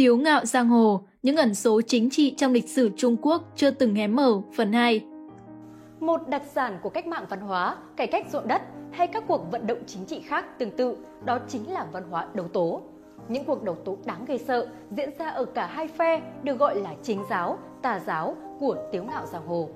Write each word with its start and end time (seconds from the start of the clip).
Tiếu 0.00 0.16
ngạo 0.16 0.44
giang 0.44 0.68
hồ, 0.68 1.00
những 1.22 1.36
ẩn 1.36 1.54
số 1.54 1.80
chính 1.80 2.10
trị 2.10 2.34
trong 2.36 2.52
lịch 2.52 2.68
sử 2.68 2.90
Trung 2.96 3.16
Quốc 3.22 3.42
chưa 3.56 3.70
từng 3.70 3.94
hé 3.94 4.06
mở, 4.06 4.40
phần 4.56 4.72
2. 4.72 5.04
Một 6.00 6.28
đặc 6.28 6.42
sản 6.54 6.78
của 6.82 6.88
cách 6.88 7.06
mạng 7.06 7.24
văn 7.28 7.40
hóa, 7.40 7.76
cải 7.96 8.06
cách 8.06 8.26
ruộng 8.32 8.48
đất 8.48 8.62
hay 8.92 9.06
các 9.06 9.24
cuộc 9.28 9.50
vận 9.50 9.66
động 9.66 9.78
chính 9.86 10.04
trị 10.04 10.20
khác 10.20 10.58
tương 10.58 10.70
tự, 10.70 10.96
đó 11.24 11.38
chính 11.48 11.72
là 11.72 11.86
văn 11.92 12.02
hóa 12.10 12.26
đấu 12.34 12.48
tố. 12.48 12.80
Những 13.28 13.44
cuộc 13.44 13.62
đấu 13.62 13.74
tố 13.84 13.96
đáng 14.04 14.24
gây 14.24 14.38
sợ 14.38 14.66
diễn 14.96 15.10
ra 15.18 15.30
ở 15.30 15.44
cả 15.44 15.66
hai 15.66 15.88
phe 15.88 16.20
được 16.42 16.58
gọi 16.58 16.80
là 16.80 16.94
chính 17.02 17.24
giáo, 17.30 17.58
tà 17.82 18.00
giáo 18.06 18.36
của 18.60 18.76
tiếu 18.92 19.04
ngạo 19.04 19.26
giang 19.26 19.46
hồ. 19.46 19.68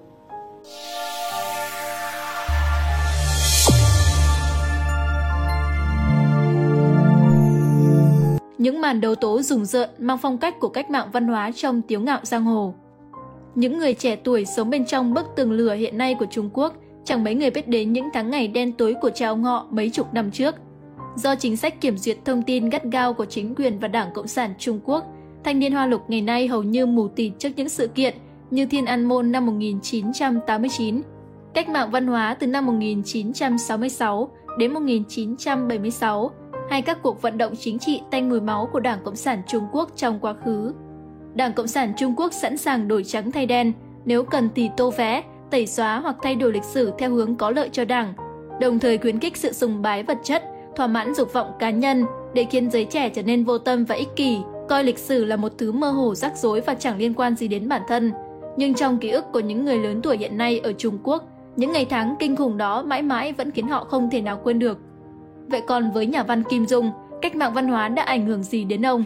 Những 8.64 8.80
màn 8.80 9.00
đấu 9.00 9.14
tố 9.14 9.42
rùng 9.42 9.64
rợn 9.64 9.90
mang 9.98 10.18
phong 10.18 10.38
cách 10.38 10.60
của 10.60 10.68
cách 10.68 10.90
mạng 10.90 11.08
văn 11.12 11.28
hóa 11.28 11.50
trong 11.54 11.82
tiếu 11.82 12.00
ngạo 12.00 12.20
giang 12.22 12.44
hồ. 12.44 12.74
Những 13.54 13.78
người 13.78 13.94
trẻ 13.94 14.16
tuổi 14.16 14.44
sống 14.44 14.70
bên 14.70 14.86
trong 14.86 15.14
bức 15.14 15.26
tường 15.36 15.52
lửa 15.52 15.74
hiện 15.74 15.98
nay 15.98 16.14
của 16.18 16.26
Trung 16.30 16.50
Quốc 16.52 16.74
chẳng 17.04 17.24
mấy 17.24 17.34
người 17.34 17.50
biết 17.50 17.68
đến 17.68 17.92
những 17.92 18.08
tháng 18.14 18.30
ngày 18.30 18.48
đen 18.48 18.72
tối 18.72 18.94
của 19.02 19.10
cha 19.10 19.28
ông 19.28 19.44
họ 19.44 19.66
mấy 19.70 19.90
chục 19.90 20.14
năm 20.14 20.30
trước. 20.30 20.54
Do 21.16 21.34
chính 21.34 21.56
sách 21.56 21.80
kiểm 21.80 21.98
duyệt 21.98 22.16
thông 22.24 22.42
tin 22.42 22.68
gắt 22.68 22.84
gao 22.84 23.14
của 23.14 23.24
chính 23.24 23.54
quyền 23.54 23.78
và 23.78 23.88
Đảng 23.88 24.08
Cộng 24.14 24.28
sản 24.28 24.54
Trung 24.58 24.80
Quốc, 24.84 25.04
thanh 25.44 25.58
niên 25.58 25.72
Hoa 25.72 25.86
Lục 25.86 26.02
ngày 26.08 26.20
nay 26.20 26.48
hầu 26.48 26.62
như 26.62 26.86
mù 26.86 27.08
tịt 27.08 27.32
trước 27.38 27.50
những 27.56 27.68
sự 27.68 27.88
kiện 27.88 28.14
như 28.50 28.66
Thiên 28.66 28.86
An 28.86 29.04
Môn 29.04 29.32
năm 29.32 29.46
1989, 29.46 31.02
cách 31.54 31.68
mạng 31.68 31.90
văn 31.90 32.06
hóa 32.06 32.34
từ 32.34 32.46
năm 32.46 32.66
1966 32.66 34.30
đến 34.58 34.72
1976, 34.74 36.30
hay 36.70 36.82
các 36.82 37.02
cuộc 37.02 37.22
vận 37.22 37.38
động 37.38 37.54
chính 37.58 37.78
trị 37.78 38.00
tanh 38.10 38.28
mùi 38.28 38.40
máu 38.40 38.68
của 38.72 38.80
Đảng 38.80 38.98
Cộng 39.04 39.16
sản 39.16 39.42
Trung 39.46 39.66
Quốc 39.72 39.90
trong 39.96 40.18
quá 40.20 40.34
khứ. 40.44 40.72
Đảng 41.34 41.52
Cộng 41.52 41.66
sản 41.66 41.92
Trung 41.96 42.14
Quốc 42.16 42.32
sẵn 42.32 42.56
sàng 42.56 42.88
đổi 42.88 43.04
trắng 43.04 43.32
thay 43.32 43.46
đen 43.46 43.72
nếu 44.04 44.24
cần 44.24 44.48
thì 44.54 44.70
tô 44.76 44.90
vẽ, 44.90 45.22
tẩy 45.50 45.66
xóa 45.66 46.00
hoặc 46.00 46.16
thay 46.22 46.34
đổi 46.34 46.52
lịch 46.52 46.64
sử 46.64 46.92
theo 46.98 47.10
hướng 47.10 47.34
có 47.36 47.50
lợi 47.50 47.68
cho 47.72 47.84
Đảng, 47.84 48.14
đồng 48.60 48.78
thời 48.78 48.98
khuyến 48.98 49.20
khích 49.20 49.36
sự 49.36 49.52
sùng 49.52 49.82
bái 49.82 50.02
vật 50.02 50.18
chất, 50.24 50.44
thỏa 50.76 50.86
mãn 50.86 51.14
dục 51.14 51.32
vọng 51.32 51.52
cá 51.58 51.70
nhân 51.70 52.04
để 52.34 52.46
khiến 52.50 52.70
giới 52.70 52.84
trẻ 52.84 53.08
trở 53.08 53.22
nên 53.22 53.44
vô 53.44 53.58
tâm 53.58 53.84
và 53.84 53.94
ích 53.94 54.16
kỷ, 54.16 54.38
coi 54.68 54.84
lịch 54.84 54.98
sử 54.98 55.24
là 55.24 55.36
một 55.36 55.52
thứ 55.58 55.72
mơ 55.72 55.90
hồ 55.90 56.14
rắc 56.14 56.36
rối 56.36 56.60
và 56.60 56.74
chẳng 56.74 56.98
liên 56.98 57.14
quan 57.14 57.36
gì 57.36 57.48
đến 57.48 57.68
bản 57.68 57.82
thân. 57.88 58.12
Nhưng 58.56 58.74
trong 58.74 58.98
ký 58.98 59.10
ức 59.10 59.24
của 59.32 59.40
những 59.40 59.64
người 59.64 59.78
lớn 59.78 60.00
tuổi 60.02 60.16
hiện 60.16 60.38
nay 60.38 60.60
ở 60.64 60.72
Trung 60.72 60.98
Quốc, 61.02 61.24
những 61.56 61.72
ngày 61.72 61.84
tháng 61.84 62.14
kinh 62.18 62.36
khủng 62.36 62.56
đó 62.56 62.82
mãi 62.82 63.02
mãi 63.02 63.32
vẫn 63.32 63.50
khiến 63.50 63.68
họ 63.68 63.84
không 63.84 64.10
thể 64.10 64.20
nào 64.20 64.40
quên 64.44 64.58
được. 64.58 64.78
Vậy 65.48 65.60
còn 65.66 65.90
với 65.90 66.06
nhà 66.06 66.22
văn 66.22 66.42
Kim 66.42 66.66
Dung, 66.66 66.90
cách 67.22 67.36
mạng 67.36 67.52
văn 67.54 67.68
hóa 67.68 67.88
đã 67.88 68.02
ảnh 68.02 68.26
hưởng 68.26 68.42
gì 68.42 68.64
đến 68.64 68.86
ông? 68.86 69.04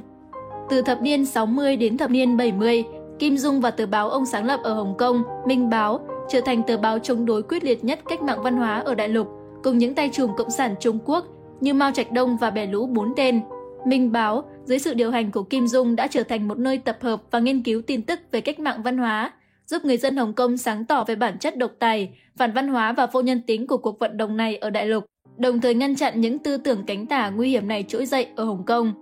Từ 0.71 0.83
thập 0.83 1.03
niên 1.03 1.27
60 1.27 1.77
đến 1.77 1.97
thập 1.97 2.11
niên 2.11 2.37
70, 2.37 2.85
Kim 3.19 3.37
Dung 3.37 3.61
và 3.61 3.71
tờ 3.71 3.87
báo 3.87 4.11
ông 4.11 4.27
sáng 4.27 4.45
lập 4.45 4.61
ở 4.63 4.75
Hồng 4.75 4.95
Kông, 4.99 5.23
Minh 5.47 5.71
Báo, 5.71 6.01
trở 6.29 6.41
thành 6.41 6.63
tờ 6.63 6.77
báo 6.77 6.99
chống 6.99 7.27
đối 7.27 7.43
quyết 7.43 7.65
liệt 7.65 7.85
nhất 7.85 8.01
cách 8.09 8.23
mạng 8.23 8.43
văn 8.43 8.57
hóa 8.57 8.81
ở 8.81 8.95
đại 8.95 9.09
lục, 9.09 9.29
cùng 9.63 9.79
những 9.79 9.95
tay 9.95 10.11
trùm 10.13 10.31
cộng 10.37 10.51
sản 10.51 10.75
Trung 10.81 10.99
Quốc 11.05 11.25
như 11.61 11.75
Mao 11.75 11.91
Trạch 11.91 12.13
Đông 12.13 12.37
và 12.37 12.51
bè 12.51 12.67
lũ 12.67 12.87
bốn 12.87 13.15
tên. 13.17 13.41
Minh 13.87 14.13
Báo, 14.13 14.45
dưới 14.65 14.79
sự 14.79 14.95
điều 14.95 15.11
hành 15.11 15.31
của 15.31 15.43
Kim 15.43 15.67
Dung 15.67 15.97
đã 15.97 16.07
trở 16.07 16.23
thành 16.23 16.49
một 16.49 16.59
nơi 16.59 16.79
tập 16.79 16.99
hợp 17.01 17.23
và 17.31 17.39
nghiên 17.39 17.63
cứu 17.63 17.83
tin 17.83 18.03
tức 18.03 18.21
về 18.33 18.41
cách 18.41 18.61
mạng 18.61 18.83
văn 18.83 18.99
hóa, 18.99 19.33
giúp 19.67 19.85
người 19.85 19.97
dân 19.97 20.17
Hồng 20.17 20.33
Kông 20.33 20.57
sáng 20.57 20.85
tỏ 20.85 21.05
về 21.05 21.15
bản 21.15 21.39
chất 21.39 21.57
độc 21.57 21.71
tài, 21.79 22.09
phản 22.37 22.53
văn 22.53 22.69
hóa 22.69 22.93
và 22.93 23.07
vô 23.07 23.21
nhân 23.21 23.43
tính 23.47 23.67
của 23.67 23.77
cuộc 23.77 23.99
vận 23.99 24.17
động 24.17 24.37
này 24.37 24.57
ở 24.57 24.71
đại 24.71 24.87
lục, 24.87 25.05
đồng 25.39 25.61
thời 25.61 25.75
ngăn 25.75 25.97
chặn 25.97 26.21
những 26.21 26.39
tư 26.39 26.57
tưởng 26.57 26.85
cánh 26.87 27.07
tả 27.07 27.31
nguy 27.31 27.51
hiểm 27.51 27.69
này 27.69 27.85
trỗi 27.89 28.07
dậy 28.07 28.27
ở 28.37 28.45
Hồng 28.45 28.65
Kông. 28.65 28.93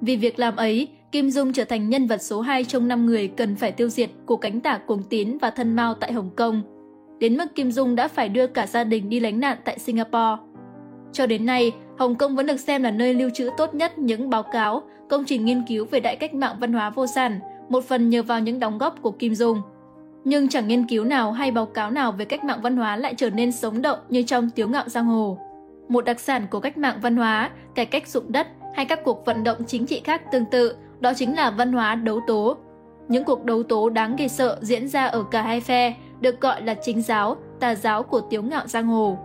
Vì 0.00 0.16
việc 0.16 0.38
làm 0.38 0.56
ấy, 0.56 0.88
Kim 1.12 1.30
Dung 1.30 1.52
trở 1.52 1.64
thành 1.64 1.88
nhân 1.88 2.06
vật 2.06 2.22
số 2.22 2.40
2 2.40 2.64
trong 2.64 2.88
5 2.88 3.06
người 3.06 3.28
cần 3.28 3.56
phải 3.56 3.72
tiêu 3.72 3.88
diệt 3.88 4.10
của 4.26 4.36
cánh 4.36 4.60
tả 4.60 4.78
cuồng 4.86 5.02
tín 5.02 5.38
và 5.38 5.50
thân 5.50 5.76
Mao 5.76 5.94
tại 5.94 6.12
Hồng 6.12 6.30
Kông. 6.36 6.62
Đến 7.18 7.36
mức 7.36 7.54
Kim 7.54 7.72
Dung 7.72 7.96
đã 7.96 8.08
phải 8.08 8.28
đưa 8.28 8.46
cả 8.46 8.66
gia 8.66 8.84
đình 8.84 9.08
đi 9.08 9.20
lánh 9.20 9.40
nạn 9.40 9.58
tại 9.64 9.78
Singapore. 9.78 10.42
Cho 11.12 11.26
đến 11.26 11.46
nay, 11.46 11.72
Hồng 11.98 12.14
Kông 12.14 12.36
vẫn 12.36 12.46
được 12.46 12.60
xem 12.60 12.82
là 12.82 12.90
nơi 12.90 13.14
lưu 13.14 13.30
trữ 13.34 13.50
tốt 13.56 13.74
nhất 13.74 13.98
những 13.98 14.30
báo 14.30 14.42
cáo, 14.42 14.82
công 15.08 15.24
trình 15.24 15.44
nghiên 15.44 15.62
cứu 15.68 15.84
về 15.90 16.00
đại 16.00 16.16
cách 16.16 16.34
mạng 16.34 16.56
văn 16.60 16.72
hóa 16.72 16.90
vô 16.90 17.06
sản, 17.06 17.40
một 17.68 17.84
phần 17.84 18.10
nhờ 18.10 18.22
vào 18.22 18.40
những 18.40 18.60
đóng 18.60 18.78
góp 18.78 19.02
của 19.02 19.10
Kim 19.10 19.34
Dung. 19.34 19.62
Nhưng 20.24 20.48
chẳng 20.48 20.68
nghiên 20.68 20.86
cứu 20.86 21.04
nào 21.04 21.32
hay 21.32 21.50
báo 21.50 21.66
cáo 21.66 21.90
nào 21.90 22.12
về 22.12 22.24
cách 22.24 22.44
mạng 22.44 22.60
văn 22.62 22.76
hóa 22.76 22.96
lại 22.96 23.14
trở 23.16 23.30
nên 23.30 23.52
sống 23.52 23.82
động 23.82 23.98
như 24.08 24.22
trong 24.22 24.50
Tiếu 24.50 24.68
ngạo 24.68 24.88
giang 24.88 25.06
hồ. 25.06 25.38
Một 25.88 26.04
đặc 26.04 26.20
sản 26.20 26.46
của 26.50 26.60
cách 26.60 26.78
mạng 26.78 26.98
văn 27.02 27.16
hóa, 27.16 27.50
cải 27.74 27.86
cách 27.86 28.08
dụng 28.08 28.32
đất 28.32 28.46
hay 28.74 28.84
các 28.84 29.04
cuộc 29.04 29.24
vận 29.26 29.44
động 29.44 29.58
chính 29.66 29.86
trị 29.86 30.00
khác 30.04 30.22
tương 30.32 30.44
tự, 30.44 30.76
đó 31.00 31.12
chính 31.16 31.36
là 31.36 31.50
văn 31.50 31.72
hóa 31.72 31.94
đấu 31.94 32.20
tố. 32.26 32.56
Những 33.08 33.24
cuộc 33.24 33.44
đấu 33.44 33.62
tố 33.62 33.90
đáng 33.90 34.16
ghê 34.16 34.28
sợ 34.28 34.58
diễn 34.60 34.88
ra 34.88 35.06
ở 35.06 35.22
cả 35.22 35.42
hai 35.42 35.60
phe, 35.60 35.94
được 36.20 36.40
gọi 36.40 36.62
là 36.62 36.74
chính 36.74 37.02
giáo, 37.02 37.36
tà 37.60 37.74
giáo 37.74 38.02
của 38.02 38.20
Tiếu 38.20 38.42
ngạo 38.42 38.66
giang 38.66 38.86
hồ 38.86 39.18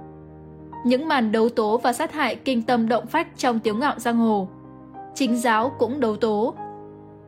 những 0.84 1.07
màn 1.07 1.31
đấu 1.31 1.50
tố 1.50 1.78
và 1.78 1.94
sát 1.94 2.13
hại 2.13 2.35
kinh 2.35 2.62
tâm 2.62 2.88
động 2.88 3.06
phách 3.06 3.28
trong 3.38 3.59
tiếu 3.59 3.75
ngạo 3.75 3.94
giang 3.97 4.18
hồ. 4.18 4.47
Chính 5.16 5.38
giáo 5.38 5.75
cũng 5.79 6.00
đấu 6.00 6.16
tố. 6.16 6.53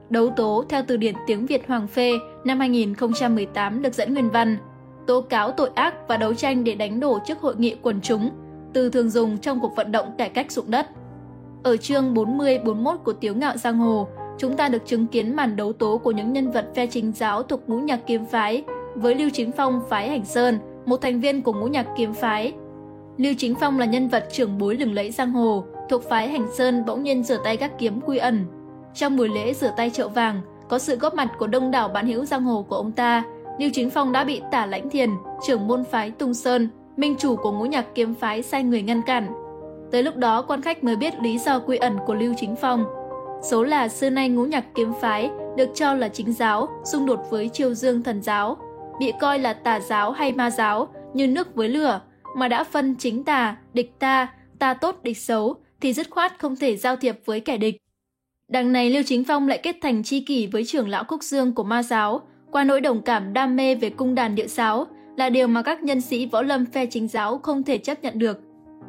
Đấu 0.10 0.30
tố 0.30 0.64
theo 0.70 0.84
từ 0.88 0.98
điển 0.98 1.16
tiếng 1.28 1.46
Việt 1.46 1.68
Hoàng 1.68 1.88
Phê 1.88 2.12
năm 2.46 2.60
2018 2.60 3.82
được 3.82 3.94
dẫn 3.94 4.14
nguyên 4.14 4.30
văn, 4.30 4.58
tố 5.08 5.22
cáo 5.22 5.52
tội 5.52 5.70
ác 5.76 5.94
và 6.08 6.18
đấu 6.18 6.34
tranh 6.34 6.64
để 6.64 6.76
đánh 6.76 7.00
đổ 7.00 7.20
trước 7.26 7.40
hội 7.42 7.56
nghị 7.58 7.76
quần 7.82 8.02
chúng, 8.02 8.30
từ 8.76 8.90
thường 8.90 9.10
dùng 9.10 9.38
trong 9.38 9.60
cuộc 9.60 9.76
vận 9.76 9.92
động 9.92 10.12
cải 10.18 10.30
cách 10.30 10.52
dụng 10.52 10.72
đất. 10.72 10.88
Ở 11.64 11.78
chương 11.78 12.14
40-41 12.14 12.98
của 12.98 13.14
Tiếu 13.14 13.36
Ngạo 13.36 13.58
Giang 13.58 13.78
Hồ, 13.78 14.08
chúng 14.38 14.58
ta 14.58 14.70
được 14.70 14.86
chứng 14.86 15.08
kiến 15.08 15.36
màn 15.36 15.56
đấu 15.56 15.74
tố 15.74 15.98
của 15.98 16.12
những 16.12 16.34
nhân 16.34 16.52
vật 16.52 16.66
phe 16.76 16.88
chính 16.88 17.12
giáo 17.12 17.44
thuộc 17.44 17.70
ngũ 17.70 17.80
nhạc 17.80 18.00
kiếm 18.08 18.26
phái 18.26 18.64
với 18.96 19.16
Lưu 19.16 19.30
Chính 19.34 19.52
Phong 19.52 19.82
phái 19.90 20.10
Hành 20.10 20.26
Sơn, 20.26 20.60
một 20.86 20.98
thành 20.98 21.20
viên 21.20 21.42
của 21.42 21.54
ngũ 21.54 21.68
nhạc 21.68 21.88
kiếm 21.98 22.14
phái, 22.14 22.54
Lưu 23.18 23.34
Chính 23.38 23.56
Phong 23.56 23.80
là 23.80 23.86
nhân 23.86 24.08
vật 24.08 24.28
trưởng 24.32 24.58
bối 24.58 24.76
lừng 24.76 24.94
lẫy 24.94 25.12
giang 25.12 25.32
hồ, 25.32 25.64
thuộc 25.90 26.04
phái 26.10 26.28
Hành 26.28 26.48
Sơn 26.54 26.86
bỗng 26.86 27.04
nhiên 27.04 27.24
rửa 27.24 27.38
tay 27.44 27.58
các 27.58 27.72
kiếm 27.80 28.02
quy 28.02 28.18
ẩn. 28.18 28.46
Trong 28.94 29.18
buổi 29.18 29.30
lễ 29.30 29.54
rửa 29.54 29.72
tay 29.78 29.90
chợ 29.90 30.08
vàng, 30.08 30.42
có 30.70 30.80
sự 30.80 30.96
góp 30.96 31.14
mặt 31.14 31.32
của 31.38 31.48
đông 31.48 31.72
đảo 31.72 31.88
bạn 31.88 32.08
hữu 32.08 32.26
giang 32.26 32.44
hồ 32.44 32.66
của 32.70 32.76
ông 32.76 32.92
ta, 32.92 33.24
Lưu 33.60 33.70
Chính 33.74 33.90
Phong 33.90 34.12
đã 34.12 34.24
bị 34.24 34.42
Tả 34.52 34.66
Lãnh 34.66 34.90
Thiền, 34.90 35.10
trưởng 35.48 35.68
môn 35.68 35.84
phái 35.84 36.12
Tung 36.12 36.34
Sơn, 36.34 36.70
minh 36.98 37.16
chủ 37.20 37.36
của 37.36 37.52
ngũ 37.52 37.66
nhạc 37.66 37.86
kiếm 37.96 38.16
phái 38.16 38.42
sai 38.42 38.64
người 38.64 38.82
ngăn 38.82 39.02
cản. 39.02 39.34
Tới 39.92 40.04
lúc 40.04 40.16
đó 40.16 40.42
quan 40.42 40.62
khách 40.62 40.84
mới 40.84 40.96
biết 40.96 41.14
lý 41.22 41.38
do 41.38 41.60
quy 41.60 41.78
ẩn 41.78 41.98
của 42.06 42.14
Lưu 42.14 42.34
Chính 42.38 42.56
Phong. 42.56 42.86
Số 43.50 43.64
là 43.64 43.88
xưa 43.88 44.10
nay 44.10 44.30
ngũ 44.30 44.46
nhạc 44.46 44.66
kiếm 44.76 44.94
phái 45.02 45.30
được 45.58 45.70
cho 45.76 45.94
là 45.94 46.10
chính 46.10 46.34
giáo, 46.34 46.68
xung 46.86 47.06
đột 47.06 47.20
với 47.30 47.50
triều 47.50 47.74
dương 47.74 48.04
thần 48.04 48.22
giáo, 48.22 48.58
bị 49.00 49.12
coi 49.22 49.40
là 49.40 49.54
tà 49.54 49.80
giáo 49.80 50.12
hay 50.12 50.32
ma 50.32 50.50
giáo, 50.50 50.88
như 51.14 51.28
nước 51.28 51.56
với 51.56 51.70
lửa, 51.70 52.02
mà 52.36 52.48
đã 52.48 52.64
phân 52.64 52.96
chính 52.96 53.24
tà, 53.24 53.58
địch 53.74 54.00
ta, 54.00 54.28
ta 54.60 54.74
tốt 54.74 55.00
địch 55.04 55.18
xấu 55.18 55.56
thì 55.82 55.94
dứt 55.94 56.10
khoát 56.10 56.40
không 56.40 56.56
thể 56.56 56.78
giao 56.78 56.96
thiệp 56.96 57.20
với 57.26 57.40
kẻ 57.40 57.58
địch. 57.58 57.78
Đằng 58.48 58.72
này 58.72 58.90
Lưu 58.90 59.04
Chính 59.06 59.24
Phong 59.24 59.48
lại 59.48 59.60
kết 59.64 59.76
thành 59.82 60.04
chi 60.04 60.20
kỷ 60.20 60.48
với 60.48 60.66
trưởng 60.66 60.90
lão 60.90 61.04
Cúc 61.04 61.24
Dương 61.24 61.56
của 61.56 61.64
ma 61.64 61.84
giáo, 61.84 62.22
qua 62.52 62.64
nỗi 62.64 62.82
đồng 62.82 63.02
cảm 63.02 63.34
đam 63.34 63.56
mê 63.56 63.76
về 63.76 63.90
cung 63.90 64.16
đàn 64.16 64.36
điệu 64.36 64.48
sáo 64.48 64.88
là 65.16 65.30
điều 65.30 65.48
mà 65.48 65.62
các 65.62 65.84
nhân 65.84 66.02
sĩ 66.02 66.26
võ 66.26 66.42
lâm 66.42 66.66
phe 66.66 66.86
chính 66.86 67.08
giáo 67.08 67.38
không 67.38 67.64
thể 67.64 67.78
chấp 67.78 68.04
nhận 68.04 68.20
được. 68.20 68.40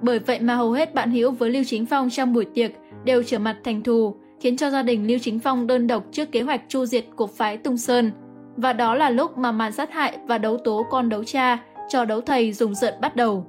Bởi 0.02 0.18
vậy 0.18 0.40
mà 0.40 0.54
hầu 0.54 0.72
hết 0.72 0.94
bạn 0.94 1.10
hữu 1.10 1.30
với 1.30 1.50
Lưu 1.50 1.64
Chính 1.66 1.86
Phong 1.86 2.10
trong 2.10 2.32
buổi 2.32 2.44
tiệc 2.44 2.70
đều 3.04 3.22
trở 3.22 3.38
mặt 3.38 3.56
thành 3.64 3.82
thù, 3.82 4.14
khiến 4.40 4.56
cho 4.56 4.70
gia 4.70 4.82
đình 4.82 5.06
Lưu 5.06 5.18
Chính 5.18 5.38
Phong 5.38 5.66
đơn 5.66 5.86
độc 5.86 6.04
trước 6.12 6.32
kế 6.32 6.42
hoạch 6.42 6.62
chu 6.68 6.86
diệt 6.86 7.04
của 7.16 7.26
phái 7.26 7.56
Tung 7.56 7.76
Sơn. 7.76 8.10
Và 8.56 8.72
đó 8.72 8.94
là 8.94 9.10
lúc 9.10 9.38
mà 9.38 9.52
màn 9.52 9.72
sát 9.72 9.92
hại 9.92 10.18
và 10.26 10.38
đấu 10.38 10.56
tố 10.56 10.86
con 10.90 11.08
đấu 11.08 11.24
cha 11.24 11.58
cho 11.88 12.04
đấu 12.04 12.20
thầy 12.20 12.52
dùng 12.52 12.74
giận 12.74 12.94
bắt 13.00 13.16
đầu. 13.16 13.46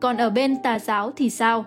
Còn 0.00 0.16
ở 0.16 0.30
bên 0.30 0.56
tà 0.62 0.78
giáo 0.78 1.10
thì 1.16 1.30
sao? 1.30 1.64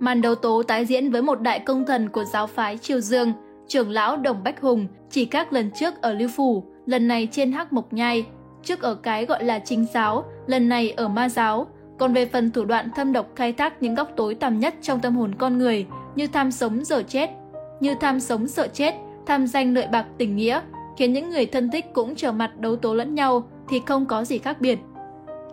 Màn 0.00 0.22
đấu 0.22 0.34
tố 0.34 0.62
tái 0.62 0.84
diễn 0.84 1.10
với 1.10 1.22
một 1.22 1.40
đại 1.40 1.58
công 1.58 1.86
thần 1.86 2.08
của 2.08 2.24
giáo 2.24 2.46
phái 2.46 2.78
Triều 2.78 3.00
Dương, 3.00 3.32
trưởng 3.68 3.90
lão 3.90 4.16
Đồng 4.16 4.44
Bách 4.44 4.60
Hùng, 4.60 4.86
chỉ 5.10 5.24
các 5.24 5.52
lần 5.52 5.70
trước 5.70 6.02
ở 6.02 6.12
Lưu 6.12 6.28
Phủ, 6.36 6.64
lần 6.86 7.08
này 7.08 7.28
trên 7.32 7.52
Hắc 7.52 7.72
Mộc 7.72 7.92
Nhai, 7.92 8.26
trước 8.62 8.80
ở 8.80 8.94
cái 8.94 9.26
gọi 9.26 9.44
là 9.44 9.58
chính 9.58 9.86
giáo, 9.94 10.24
lần 10.46 10.68
này 10.68 10.90
ở 10.90 11.08
ma 11.08 11.28
giáo. 11.28 11.66
Còn 11.98 12.12
về 12.12 12.26
phần 12.26 12.50
thủ 12.50 12.64
đoạn 12.64 12.88
thâm 12.96 13.12
độc 13.12 13.26
khai 13.36 13.52
thác 13.52 13.82
những 13.82 13.94
góc 13.94 14.08
tối 14.16 14.34
tầm 14.34 14.60
nhất 14.60 14.74
trong 14.82 15.00
tâm 15.00 15.16
hồn 15.16 15.34
con 15.38 15.58
người, 15.58 15.86
như 16.14 16.26
tham 16.26 16.50
sống 16.50 16.84
dở 16.84 17.02
chết, 17.02 17.30
như 17.80 17.94
tham 18.00 18.20
sống 18.20 18.48
sợ 18.48 18.68
chết, 18.72 18.94
tham 19.26 19.46
danh 19.46 19.74
lợi 19.74 19.86
bạc 19.86 20.06
tình 20.18 20.36
nghĩa, 20.36 20.60
khiến 20.96 21.12
những 21.12 21.30
người 21.30 21.46
thân 21.46 21.70
thích 21.70 21.86
cũng 21.92 22.14
trở 22.14 22.32
mặt 22.32 22.58
đấu 22.58 22.76
tố 22.76 22.94
lẫn 22.94 23.14
nhau 23.14 23.44
thì 23.68 23.80
không 23.86 24.06
có 24.06 24.24
gì 24.24 24.38
khác 24.38 24.60
biệt. 24.60 24.78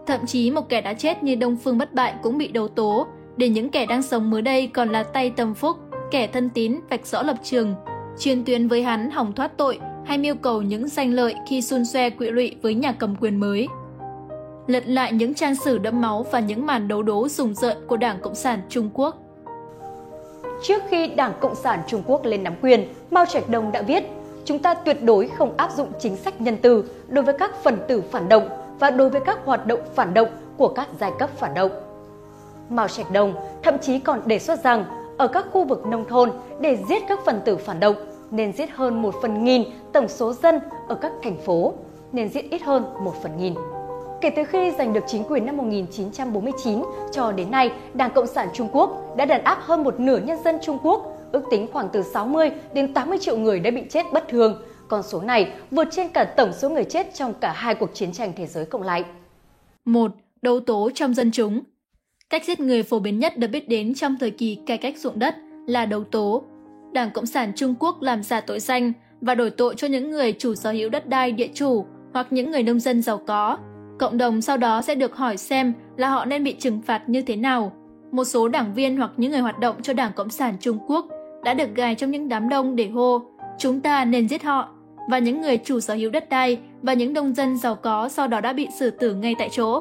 Thậm 0.07 0.25
chí 0.25 0.51
một 0.51 0.69
kẻ 0.69 0.81
đã 0.81 0.93
chết 0.93 1.23
như 1.23 1.35
Đông 1.35 1.55
Phương 1.55 1.77
Bất 1.77 1.93
Bại 1.93 2.13
cũng 2.23 2.37
bị 2.37 2.47
đấu 2.47 2.67
tố, 2.67 3.07
để 3.37 3.49
những 3.49 3.69
kẻ 3.69 3.85
đang 3.85 4.01
sống 4.01 4.29
mới 4.29 4.41
đây 4.41 4.67
còn 4.67 4.89
là 4.89 5.03
tay 5.03 5.29
tầm 5.29 5.53
phúc, 5.53 5.77
kẻ 6.11 6.27
thân 6.27 6.49
tín 6.49 6.79
vạch 6.89 7.05
rõ 7.05 7.21
lập 7.21 7.37
trường, 7.43 7.75
chuyên 8.19 8.45
tuyến 8.45 8.67
với 8.67 8.83
hắn 8.83 9.11
hỏng 9.11 9.33
thoát 9.33 9.57
tội 9.57 9.79
hay 10.09 10.17
mưu 10.17 10.35
cầu 10.35 10.61
những 10.61 10.87
danh 10.87 11.13
lợi 11.13 11.35
khi 11.47 11.61
xun 11.61 11.85
xoe 11.85 12.09
quỵ 12.09 12.29
lụy 12.29 12.55
với 12.61 12.73
nhà 12.73 12.91
cầm 12.91 13.15
quyền 13.15 13.39
mới. 13.39 13.67
Lật 14.67 14.83
lại 14.87 15.13
những 15.13 15.33
trang 15.33 15.55
sử 15.55 15.77
đẫm 15.77 16.01
máu 16.01 16.25
và 16.31 16.39
những 16.39 16.65
màn 16.65 16.87
đấu 16.87 17.03
đố 17.03 17.27
rùng 17.27 17.53
rợn 17.55 17.77
của 17.87 17.97
Đảng 17.97 18.19
Cộng 18.21 18.35
sản 18.35 18.61
Trung 18.69 18.89
Quốc. 18.93 19.17
Trước 20.63 20.83
khi 20.89 21.07
Đảng 21.07 21.33
Cộng 21.39 21.55
sản 21.55 21.79
Trung 21.87 22.03
Quốc 22.05 22.25
lên 22.25 22.43
nắm 22.43 22.53
quyền, 22.61 22.87
Mao 23.11 23.25
Trạch 23.25 23.49
Đông 23.49 23.71
đã 23.71 23.81
viết, 23.81 24.03
chúng 24.45 24.59
ta 24.59 24.73
tuyệt 24.73 25.03
đối 25.03 25.27
không 25.27 25.53
áp 25.57 25.71
dụng 25.77 25.91
chính 25.99 26.15
sách 26.15 26.41
nhân 26.41 26.57
từ 26.61 26.83
đối 27.07 27.23
với 27.23 27.37
các 27.39 27.63
phần 27.63 27.77
tử 27.87 28.01
phản 28.11 28.29
động 28.29 28.49
và 28.79 28.91
đối 28.91 29.09
với 29.09 29.21
các 29.25 29.39
hoạt 29.45 29.65
động 29.65 29.81
phản 29.95 30.13
động 30.13 30.29
của 30.57 30.67
các 30.67 30.87
giai 30.99 31.11
cấp 31.19 31.29
phản 31.37 31.53
động. 31.53 31.71
Mao 32.69 32.87
Trạch 32.87 33.11
Đông 33.11 33.33
thậm 33.63 33.77
chí 33.81 33.99
còn 33.99 34.21
đề 34.25 34.39
xuất 34.39 34.63
rằng 34.63 34.85
ở 35.17 35.27
các 35.27 35.45
khu 35.51 35.63
vực 35.63 35.85
nông 35.85 36.05
thôn 36.07 36.31
để 36.59 36.77
giết 36.89 37.03
các 37.09 37.19
phần 37.25 37.41
tử 37.45 37.57
phản 37.57 37.79
động 37.79 37.95
nên 38.31 38.53
giết 38.53 38.69
hơn 38.71 39.01
một 39.01 39.15
phần 39.21 39.43
nghìn 39.43 39.63
tổng 39.93 40.07
số 40.07 40.33
dân 40.33 40.59
ở 40.87 40.95
các 40.95 41.11
thành 41.23 41.37
phố, 41.37 41.73
nên 42.11 42.29
giết 42.29 42.49
ít 42.49 42.61
hơn 42.61 42.83
một 43.03 43.13
phần 43.23 43.37
nghìn. 43.37 43.53
Kể 44.21 44.29
từ 44.29 44.43
khi 44.43 44.71
giành 44.71 44.93
được 44.93 45.03
chính 45.07 45.23
quyền 45.23 45.45
năm 45.45 45.57
1949 45.57 46.83
cho 47.11 47.31
đến 47.31 47.51
nay, 47.51 47.71
Đảng 47.93 48.11
Cộng 48.15 48.27
sản 48.27 48.47
Trung 48.53 48.69
Quốc 48.71 49.17
đã 49.17 49.25
đàn 49.25 49.43
áp 49.43 49.59
hơn 49.61 49.83
một 49.83 49.99
nửa 49.99 50.17
nhân 50.17 50.37
dân 50.43 50.57
Trung 50.61 50.77
Quốc, 50.83 51.17
ước 51.31 51.43
tính 51.51 51.67
khoảng 51.73 51.89
từ 51.93 52.03
60 52.03 52.51
đến 52.73 52.93
80 52.93 53.17
triệu 53.21 53.37
người 53.37 53.59
đã 53.59 53.71
bị 53.71 53.81
chết 53.89 54.05
bất 54.13 54.27
thường. 54.27 54.61
Con 54.87 55.03
số 55.03 55.21
này 55.21 55.51
vượt 55.71 55.87
trên 55.91 56.09
cả 56.09 56.23
tổng 56.23 56.53
số 56.53 56.69
người 56.69 56.83
chết 56.83 57.13
trong 57.13 57.33
cả 57.33 57.51
hai 57.51 57.75
cuộc 57.75 57.89
chiến 57.93 58.11
tranh 58.11 58.33
thế 58.35 58.47
giới 58.47 58.65
cộng 58.65 58.83
lại. 58.83 59.03
1. 59.85 60.11
Đấu 60.41 60.59
tố 60.59 60.89
trong 60.95 61.13
dân 61.13 61.31
chúng 61.31 61.61
Cách 62.29 62.43
giết 62.45 62.59
người 62.59 62.83
phổ 62.83 62.99
biến 62.99 63.19
nhất 63.19 63.37
được 63.37 63.47
biết 63.47 63.69
đến 63.69 63.93
trong 63.93 64.15
thời 64.19 64.31
kỳ 64.31 64.57
cải 64.65 64.77
cách 64.77 64.97
ruộng 64.97 65.19
đất 65.19 65.35
là 65.67 65.85
đấu 65.85 66.03
tố. 66.03 66.43
Đảng 66.91 67.11
Cộng 67.11 67.25
sản 67.25 67.51
Trung 67.55 67.75
Quốc 67.79 68.01
làm 68.01 68.23
giả 68.23 68.41
tội 68.41 68.59
danh 68.59 68.93
và 69.21 69.35
đổi 69.35 69.49
tội 69.49 69.75
cho 69.75 69.87
những 69.87 70.11
người 70.11 70.33
chủ 70.33 70.55
sở 70.55 70.71
hữu 70.71 70.89
đất 70.89 71.09
đai 71.09 71.31
địa 71.31 71.49
chủ 71.53 71.85
hoặc 72.13 72.27
những 72.29 72.51
người 72.51 72.63
nông 72.63 72.79
dân 72.79 73.01
giàu 73.01 73.21
có. 73.27 73.57
Cộng 73.99 74.17
đồng 74.17 74.41
sau 74.41 74.57
đó 74.57 74.81
sẽ 74.81 74.95
được 74.95 75.15
hỏi 75.15 75.37
xem 75.37 75.73
là 75.97 76.09
họ 76.09 76.25
nên 76.25 76.43
bị 76.43 76.53
trừng 76.53 76.81
phạt 76.81 77.09
như 77.09 77.21
thế 77.21 77.35
nào. 77.35 77.71
Một 78.11 78.23
số 78.23 78.47
đảng 78.47 78.73
viên 78.73 78.97
hoặc 78.97 79.11
những 79.17 79.31
người 79.31 79.39
hoạt 79.39 79.59
động 79.59 79.81
cho 79.81 79.93
Đảng 79.93 80.11
Cộng 80.15 80.29
sản 80.29 80.55
Trung 80.59 80.79
Quốc 80.87 81.05
đã 81.43 81.53
được 81.53 81.75
gài 81.75 81.95
trong 81.95 82.11
những 82.11 82.29
đám 82.29 82.49
đông 82.49 82.75
để 82.75 82.87
hô 82.87 83.21
chúng 83.57 83.81
ta 83.81 84.05
nên 84.05 84.27
giết 84.27 84.43
họ 84.43 84.69
và 85.09 85.19
những 85.19 85.41
người 85.41 85.57
chủ 85.57 85.79
sở 85.79 85.93
hữu 85.93 86.11
đất 86.11 86.29
đai 86.29 86.59
và 86.81 86.93
những 86.93 87.13
nông 87.13 87.33
dân 87.33 87.57
giàu 87.57 87.75
có 87.75 88.09
sau 88.09 88.27
đó 88.27 88.41
đã 88.41 88.53
bị 88.53 88.67
xử 88.79 88.89
tử 88.89 89.15
ngay 89.15 89.35
tại 89.39 89.49
chỗ. 89.51 89.79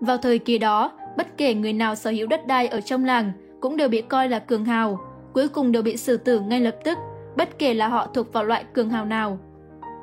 Vào 0.00 0.16
thời 0.16 0.38
kỳ 0.38 0.58
đó, 0.58 0.92
bất 1.16 1.36
kể 1.36 1.54
người 1.54 1.72
nào 1.72 1.94
sở 1.94 2.10
hữu 2.10 2.26
đất 2.26 2.46
đai 2.46 2.66
ở 2.66 2.80
trong 2.80 3.04
làng 3.04 3.32
cũng 3.60 3.76
đều 3.76 3.88
bị 3.88 4.02
coi 4.02 4.28
là 4.28 4.38
cường 4.38 4.64
hào, 4.64 4.98
cuối 5.32 5.48
cùng 5.48 5.72
đều 5.72 5.82
bị 5.82 5.96
xử 5.96 6.16
tử 6.16 6.40
ngay 6.40 6.60
lập 6.60 6.76
tức, 6.84 6.98
bất 7.36 7.58
kể 7.58 7.74
là 7.74 7.88
họ 7.88 8.06
thuộc 8.14 8.32
vào 8.32 8.44
loại 8.44 8.64
cường 8.72 8.90
hào 8.90 9.04
nào. 9.04 9.38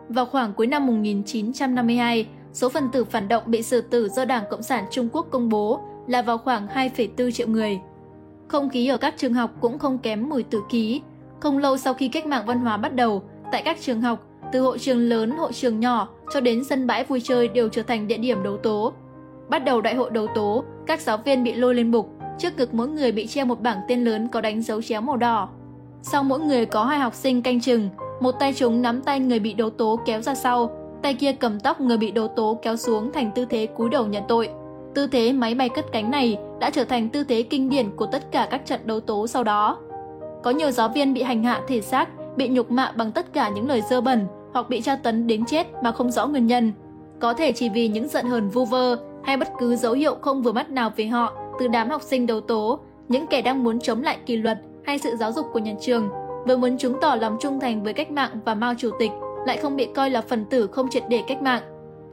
Vào 0.09 0.25
khoảng 0.25 0.53
cuối 0.53 0.67
năm 0.67 0.87
1952, 0.87 2.27
số 2.53 2.69
phần 2.69 2.89
tử 2.91 3.05
phản 3.05 3.27
động 3.27 3.43
bị 3.45 3.61
xử 3.61 3.81
tử 3.81 4.09
do 4.09 4.25
Đảng 4.25 4.43
Cộng 4.49 4.63
sản 4.63 4.85
Trung 4.91 5.09
Quốc 5.13 5.27
công 5.31 5.49
bố 5.49 5.79
là 6.07 6.21
vào 6.21 6.37
khoảng 6.37 6.67
2,4 6.67 7.31
triệu 7.31 7.47
người. 7.47 7.79
Không 8.47 8.69
khí 8.69 8.87
ở 8.87 8.97
các 8.97 9.13
trường 9.17 9.33
học 9.33 9.51
cũng 9.61 9.79
không 9.79 9.97
kém 9.97 10.29
mùi 10.29 10.43
tử 10.43 10.61
ký. 10.69 11.01
Không 11.39 11.57
lâu 11.57 11.77
sau 11.77 11.93
khi 11.93 12.07
cách 12.07 12.25
mạng 12.25 12.43
văn 12.45 12.59
hóa 12.59 12.77
bắt 12.77 12.95
đầu, 12.95 13.23
tại 13.51 13.61
các 13.65 13.77
trường 13.81 14.01
học, 14.01 14.27
từ 14.51 14.61
hội 14.61 14.79
trường 14.79 14.99
lớn, 14.99 15.31
hội 15.31 15.53
trường 15.53 15.79
nhỏ 15.79 16.07
cho 16.33 16.41
đến 16.41 16.63
sân 16.63 16.87
bãi 16.87 17.03
vui 17.03 17.21
chơi 17.23 17.47
đều 17.47 17.69
trở 17.69 17.81
thành 17.83 18.07
địa 18.07 18.17
điểm 18.17 18.43
đấu 18.43 18.57
tố. 18.57 18.93
Bắt 19.49 19.65
đầu 19.65 19.81
đại 19.81 19.95
hội 19.95 20.09
đấu 20.09 20.27
tố, 20.35 20.63
các 20.87 21.01
giáo 21.01 21.17
viên 21.17 21.43
bị 21.43 21.53
lôi 21.53 21.75
lên 21.75 21.91
bục, 21.91 22.09
trước 22.37 22.57
ngực 22.57 22.73
mỗi 22.73 22.87
người 22.87 23.11
bị 23.11 23.27
treo 23.27 23.45
một 23.45 23.61
bảng 23.61 23.77
tên 23.87 24.03
lớn 24.03 24.27
có 24.27 24.41
đánh 24.41 24.61
dấu 24.61 24.81
chéo 24.81 25.01
màu 25.01 25.17
đỏ. 25.17 25.49
Sau 26.01 26.23
mỗi 26.23 26.39
người 26.39 26.65
có 26.65 26.83
hai 26.83 26.99
học 26.99 27.13
sinh 27.13 27.41
canh 27.41 27.61
chừng, 27.61 27.89
một 28.19 28.31
tay 28.31 28.53
chúng 28.53 28.81
nắm 28.81 29.01
tay 29.01 29.19
người 29.19 29.39
bị 29.39 29.53
đấu 29.53 29.69
tố 29.69 29.99
kéo 30.05 30.21
ra 30.21 30.35
sau, 30.35 30.69
tay 31.01 31.13
kia 31.13 31.33
cầm 31.33 31.59
tóc 31.59 31.81
người 31.81 31.97
bị 31.97 32.11
đấu 32.11 32.27
tố 32.27 32.59
kéo 32.61 32.75
xuống 32.75 33.11
thành 33.13 33.31
tư 33.35 33.45
thế 33.45 33.65
cúi 33.65 33.89
đầu 33.89 34.07
nhận 34.07 34.23
tội. 34.27 34.49
Tư 34.95 35.07
thế 35.07 35.33
máy 35.33 35.55
bay 35.55 35.69
cất 35.69 35.85
cánh 35.91 36.11
này 36.11 36.37
đã 36.59 36.69
trở 36.69 36.83
thành 36.83 37.09
tư 37.09 37.23
thế 37.23 37.43
kinh 37.43 37.69
điển 37.69 37.95
của 37.95 38.05
tất 38.05 38.31
cả 38.31 38.47
các 38.51 38.65
trận 38.65 38.79
đấu 38.85 38.99
tố 38.99 39.27
sau 39.27 39.43
đó. 39.43 39.77
Có 40.43 40.51
nhiều 40.51 40.71
giáo 40.71 40.89
viên 40.89 41.13
bị 41.13 41.21
hành 41.23 41.43
hạ 41.43 41.61
thể 41.67 41.81
xác, 41.81 42.09
bị 42.37 42.47
nhục 42.47 42.71
mạ 42.71 42.91
bằng 42.95 43.11
tất 43.11 43.33
cả 43.33 43.49
những 43.49 43.67
lời 43.67 43.81
dơ 43.89 44.01
bẩn 44.01 44.27
hoặc 44.53 44.69
bị 44.69 44.81
tra 44.81 44.95
tấn 44.95 45.27
đến 45.27 45.45
chết 45.45 45.67
mà 45.83 45.91
không 45.91 46.11
rõ 46.11 46.27
nguyên 46.27 46.47
nhân. 46.47 46.73
Có 47.19 47.33
thể 47.33 47.51
chỉ 47.51 47.69
vì 47.69 47.87
những 47.87 48.07
giận 48.07 48.25
hờn 48.25 48.49
vu 48.49 48.65
vơ 48.65 48.97
hay 49.23 49.37
bất 49.37 49.49
cứ 49.59 49.75
dấu 49.75 49.93
hiệu 49.93 50.15
không 50.21 50.41
vừa 50.41 50.51
mắt 50.51 50.69
nào 50.69 50.91
về 50.95 51.07
họ 51.07 51.33
từ 51.59 51.67
đám 51.67 51.89
học 51.89 52.01
sinh 52.01 52.27
đấu 52.27 52.41
tố, 52.41 52.79
những 53.07 53.27
kẻ 53.27 53.41
đang 53.41 53.63
muốn 53.63 53.79
chống 53.79 54.03
lại 54.03 54.17
kỷ 54.25 54.37
luật 54.37 54.57
hay 54.85 54.99
sự 54.99 55.15
giáo 55.15 55.31
dục 55.31 55.45
của 55.53 55.59
nhà 55.59 55.73
trường, 55.81 56.09
vừa 56.47 56.57
muốn 56.57 56.77
chứng 56.77 56.97
tỏ 57.01 57.15
lòng 57.15 57.37
trung 57.41 57.59
thành 57.59 57.83
với 57.83 57.93
cách 57.93 58.11
mạng 58.11 58.31
và 58.45 58.55
Mao 58.55 58.73
Chủ 58.77 58.89
tịch 58.99 59.11
lại 59.45 59.57
không 59.57 59.75
bị 59.75 59.87
coi 59.95 60.09
là 60.09 60.21
phần 60.21 60.45
tử 60.45 60.67
không 60.67 60.89
triệt 60.89 61.03
để 61.09 61.23
cách 61.27 61.41
mạng. 61.41 61.63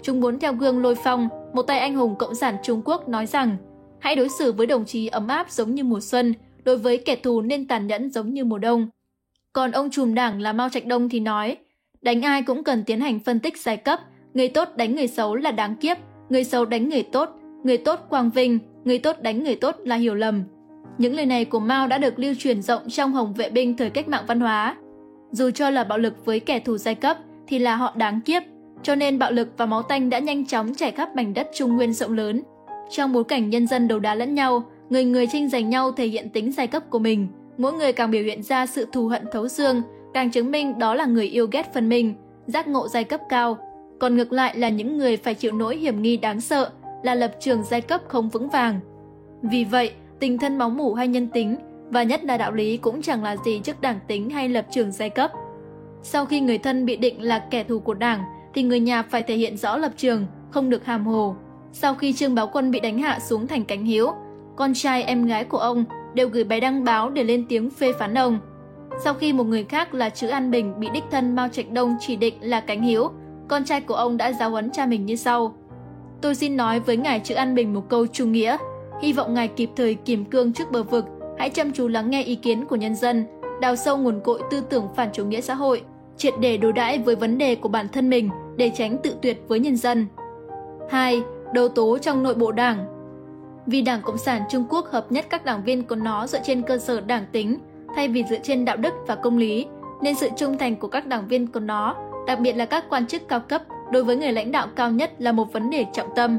Chúng 0.02 0.20
muốn 0.20 0.38
theo 0.38 0.52
gương 0.52 0.82
lôi 0.82 0.94
phong, 0.94 1.28
một 1.52 1.62
tay 1.62 1.78
anh 1.78 1.94
hùng 1.94 2.14
cộng 2.18 2.34
sản 2.34 2.56
Trung 2.62 2.82
Quốc 2.84 3.08
nói 3.08 3.26
rằng 3.26 3.56
hãy 3.98 4.16
đối 4.16 4.28
xử 4.28 4.52
với 4.52 4.66
đồng 4.66 4.84
chí 4.84 5.06
ấm 5.06 5.28
áp 5.28 5.50
giống 5.50 5.74
như 5.74 5.84
mùa 5.84 6.00
xuân, 6.00 6.34
đối 6.64 6.78
với 6.78 6.98
kẻ 6.98 7.16
thù 7.16 7.40
nên 7.40 7.68
tàn 7.68 7.86
nhẫn 7.86 8.10
giống 8.10 8.34
như 8.34 8.44
mùa 8.44 8.58
đông. 8.58 8.88
Còn 9.52 9.70
ông 9.72 9.90
trùm 9.90 10.14
đảng 10.14 10.40
là 10.40 10.52
Mao 10.52 10.68
Trạch 10.68 10.86
Đông 10.86 11.08
thì 11.08 11.20
nói, 11.20 11.56
đánh 12.02 12.22
ai 12.22 12.42
cũng 12.42 12.64
cần 12.64 12.84
tiến 12.84 13.00
hành 13.00 13.20
phân 13.20 13.40
tích 13.40 13.58
giai 13.58 13.76
cấp, 13.76 14.00
người 14.34 14.48
tốt 14.48 14.68
đánh 14.76 14.94
người 14.94 15.06
xấu 15.06 15.34
là 15.34 15.50
đáng 15.50 15.76
kiếp, 15.76 15.96
người 16.28 16.44
xấu 16.44 16.64
đánh 16.64 16.88
người 16.88 17.02
tốt, 17.02 17.28
người 17.64 17.78
tốt 17.78 18.00
quang 18.08 18.30
vinh, 18.30 18.58
người 18.84 18.98
tốt 18.98 19.16
đánh 19.22 19.44
người 19.44 19.54
tốt 19.54 19.76
là 19.84 19.96
hiểu 19.96 20.14
lầm. 20.14 20.44
Những 20.98 21.14
lời 21.14 21.26
này 21.26 21.44
của 21.44 21.60
Mao 21.60 21.86
đã 21.86 21.98
được 21.98 22.18
lưu 22.18 22.34
truyền 22.38 22.62
rộng 22.62 22.90
trong 22.90 23.12
Hồng 23.12 23.34
vệ 23.34 23.50
binh 23.50 23.76
thời 23.76 23.90
cách 23.90 24.08
mạng 24.08 24.24
văn 24.26 24.40
hóa. 24.40 24.76
Dù 25.30 25.50
cho 25.50 25.70
là 25.70 25.84
bạo 25.84 25.98
lực 25.98 26.24
với 26.24 26.40
kẻ 26.40 26.58
thù 26.58 26.76
giai 26.76 26.94
cấp 26.94 27.18
thì 27.46 27.58
là 27.58 27.76
họ 27.76 27.94
đáng 27.96 28.20
kiếp, 28.20 28.42
cho 28.82 28.94
nên 28.94 29.18
bạo 29.18 29.32
lực 29.32 29.48
và 29.56 29.66
máu 29.66 29.82
tanh 29.82 30.10
đã 30.10 30.18
nhanh 30.18 30.46
chóng 30.46 30.74
chảy 30.74 30.90
khắp 30.90 31.16
mảnh 31.16 31.34
đất 31.34 31.50
Trung 31.54 31.76
Nguyên 31.76 31.92
rộng 31.92 32.12
lớn. 32.12 32.42
Trong 32.90 33.12
bối 33.12 33.24
cảnh 33.24 33.50
nhân 33.50 33.66
dân 33.66 33.88
đấu 33.88 33.98
đá 33.98 34.14
lẫn 34.14 34.34
nhau, 34.34 34.64
người 34.90 35.04
người 35.04 35.26
tranh 35.26 35.48
giành 35.48 35.70
nhau 35.70 35.92
thể 35.92 36.06
hiện 36.06 36.30
tính 36.30 36.52
giai 36.52 36.66
cấp 36.66 36.90
của 36.90 36.98
mình, 36.98 37.28
mỗi 37.58 37.72
người 37.72 37.92
càng 37.92 38.10
biểu 38.10 38.22
hiện 38.22 38.42
ra 38.42 38.66
sự 38.66 38.86
thù 38.92 39.08
hận 39.08 39.24
thấu 39.32 39.48
xương, 39.48 39.82
càng 40.14 40.30
chứng 40.30 40.50
minh 40.50 40.78
đó 40.78 40.94
là 40.94 41.06
người 41.06 41.26
yêu 41.26 41.46
ghét 41.52 41.74
phân 41.74 41.88
minh, 41.88 42.14
giác 42.46 42.68
ngộ 42.68 42.88
giai 42.88 43.04
cấp 43.04 43.20
cao, 43.28 43.58
còn 44.00 44.16
ngược 44.16 44.32
lại 44.32 44.58
là 44.58 44.68
những 44.68 44.98
người 44.98 45.16
phải 45.16 45.34
chịu 45.34 45.52
nỗi 45.52 45.76
hiểm 45.76 46.02
nghi 46.02 46.16
đáng 46.16 46.40
sợ, 46.40 46.70
là 47.04 47.14
lập 47.14 47.32
trường 47.40 47.64
giai 47.64 47.80
cấp 47.80 48.00
không 48.08 48.28
vững 48.28 48.48
vàng. 48.48 48.80
Vì 49.42 49.64
vậy, 49.64 49.92
tình 50.20 50.38
thân 50.38 50.58
máu 50.58 50.70
mủ 50.70 50.94
hay 50.94 51.08
nhân 51.08 51.28
tính, 51.28 51.56
và 51.90 52.02
nhất 52.02 52.24
là 52.24 52.36
đạo 52.36 52.52
lý 52.52 52.76
cũng 52.76 53.02
chẳng 53.02 53.22
là 53.22 53.36
gì 53.36 53.58
trước 53.58 53.80
đảng 53.80 53.98
tính 54.08 54.30
hay 54.30 54.48
lập 54.48 54.66
trường 54.70 54.92
giai 54.92 55.10
cấp. 55.10 55.30
Sau 56.02 56.26
khi 56.26 56.40
người 56.40 56.58
thân 56.58 56.86
bị 56.86 56.96
định 56.96 57.22
là 57.22 57.38
kẻ 57.50 57.64
thù 57.64 57.78
của 57.78 57.94
đảng, 57.94 58.22
thì 58.54 58.62
người 58.62 58.80
nhà 58.80 59.02
phải 59.02 59.22
thể 59.22 59.36
hiện 59.36 59.56
rõ 59.56 59.76
lập 59.76 59.92
trường, 59.96 60.26
không 60.50 60.70
được 60.70 60.84
hàm 60.84 61.06
hồ. 61.06 61.36
Sau 61.72 61.94
khi 61.94 62.12
Trương 62.12 62.34
Báo 62.34 62.50
Quân 62.52 62.70
bị 62.70 62.80
đánh 62.80 62.98
hạ 62.98 63.18
xuống 63.18 63.46
thành 63.46 63.64
cánh 63.64 63.84
hiếu, 63.84 64.12
con 64.56 64.74
trai 64.74 65.02
em 65.02 65.26
gái 65.26 65.44
của 65.44 65.58
ông 65.58 65.84
đều 66.14 66.28
gửi 66.28 66.44
bài 66.44 66.60
đăng 66.60 66.84
báo 66.84 67.10
để 67.10 67.24
lên 67.24 67.46
tiếng 67.48 67.70
phê 67.70 67.92
phán 67.98 68.18
ông. 68.18 68.38
Sau 69.04 69.14
khi 69.14 69.32
một 69.32 69.44
người 69.44 69.64
khác 69.64 69.94
là 69.94 70.10
chữ 70.10 70.28
An 70.28 70.50
Bình 70.50 70.80
bị 70.80 70.88
đích 70.94 71.04
thân 71.10 71.34
Mao 71.34 71.48
Trạch 71.48 71.70
Đông 71.70 71.96
chỉ 72.00 72.16
định 72.16 72.34
là 72.40 72.60
cánh 72.60 72.82
hiếu, 72.82 73.10
con 73.48 73.64
trai 73.64 73.80
của 73.80 73.94
ông 73.94 74.16
đã 74.16 74.32
giáo 74.32 74.50
huấn 74.50 74.70
cha 74.70 74.86
mình 74.86 75.06
như 75.06 75.16
sau. 75.16 75.54
Tôi 76.24 76.34
xin 76.34 76.56
nói 76.56 76.80
với 76.80 76.96
ngài 76.96 77.20
chữ 77.20 77.34
An 77.34 77.54
Bình 77.54 77.74
một 77.74 77.88
câu 77.88 78.06
trung 78.06 78.32
nghĩa, 78.32 78.56
hy 79.02 79.12
vọng 79.12 79.34
ngài 79.34 79.48
kịp 79.48 79.70
thời 79.76 79.94
kiềm 79.94 80.24
cương 80.24 80.52
trước 80.52 80.70
bờ 80.70 80.82
vực, 80.82 81.04
hãy 81.38 81.50
chăm 81.50 81.72
chú 81.72 81.88
lắng 81.88 82.10
nghe 82.10 82.22
ý 82.22 82.34
kiến 82.34 82.64
của 82.64 82.76
nhân 82.76 82.94
dân, 82.94 83.24
đào 83.60 83.76
sâu 83.76 83.96
nguồn 83.96 84.20
cội 84.20 84.40
tư 84.50 84.60
tưởng 84.70 84.88
phản 84.96 85.08
chủ 85.12 85.24
nghĩa 85.24 85.40
xã 85.40 85.54
hội, 85.54 85.82
triệt 86.16 86.34
để 86.40 86.56
đối 86.56 86.72
đãi 86.72 86.98
với 86.98 87.16
vấn 87.16 87.38
đề 87.38 87.54
của 87.54 87.68
bản 87.68 87.88
thân 87.88 88.10
mình 88.10 88.30
để 88.56 88.70
tránh 88.74 88.96
tự 89.02 89.14
tuyệt 89.22 89.42
với 89.48 89.60
nhân 89.60 89.76
dân. 89.76 90.06
2. 90.90 91.22
Đấu 91.52 91.68
tố 91.68 91.98
trong 91.98 92.22
nội 92.22 92.34
bộ 92.34 92.52
đảng 92.52 92.86
Vì 93.66 93.82
Đảng 93.82 94.02
Cộng 94.02 94.18
sản 94.18 94.42
Trung 94.50 94.64
Quốc 94.70 94.86
hợp 94.86 95.12
nhất 95.12 95.26
các 95.30 95.44
đảng 95.44 95.64
viên 95.64 95.82
của 95.82 95.96
nó 95.96 96.26
dựa 96.26 96.40
trên 96.44 96.62
cơ 96.62 96.78
sở 96.78 97.00
đảng 97.00 97.26
tính, 97.32 97.58
thay 97.96 98.08
vì 98.08 98.24
dựa 98.30 98.38
trên 98.42 98.64
đạo 98.64 98.76
đức 98.76 98.94
và 99.06 99.14
công 99.14 99.38
lý, 99.38 99.66
nên 100.02 100.14
sự 100.14 100.28
trung 100.36 100.58
thành 100.58 100.76
của 100.76 100.88
các 100.88 101.06
đảng 101.06 101.28
viên 101.28 101.46
của 101.46 101.60
nó 101.60 101.96
đặc 102.26 102.40
biệt 102.40 102.52
là 102.52 102.64
các 102.64 102.84
quan 102.90 103.06
chức 103.06 103.28
cao 103.28 103.40
cấp 103.40 103.62
đối 103.92 104.04
với 104.04 104.16
người 104.16 104.32
lãnh 104.32 104.52
đạo 104.52 104.68
cao 104.76 104.90
nhất 104.90 105.12
là 105.18 105.32
một 105.32 105.52
vấn 105.52 105.70
đề 105.70 105.86
trọng 105.92 106.08
tâm. 106.16 106.38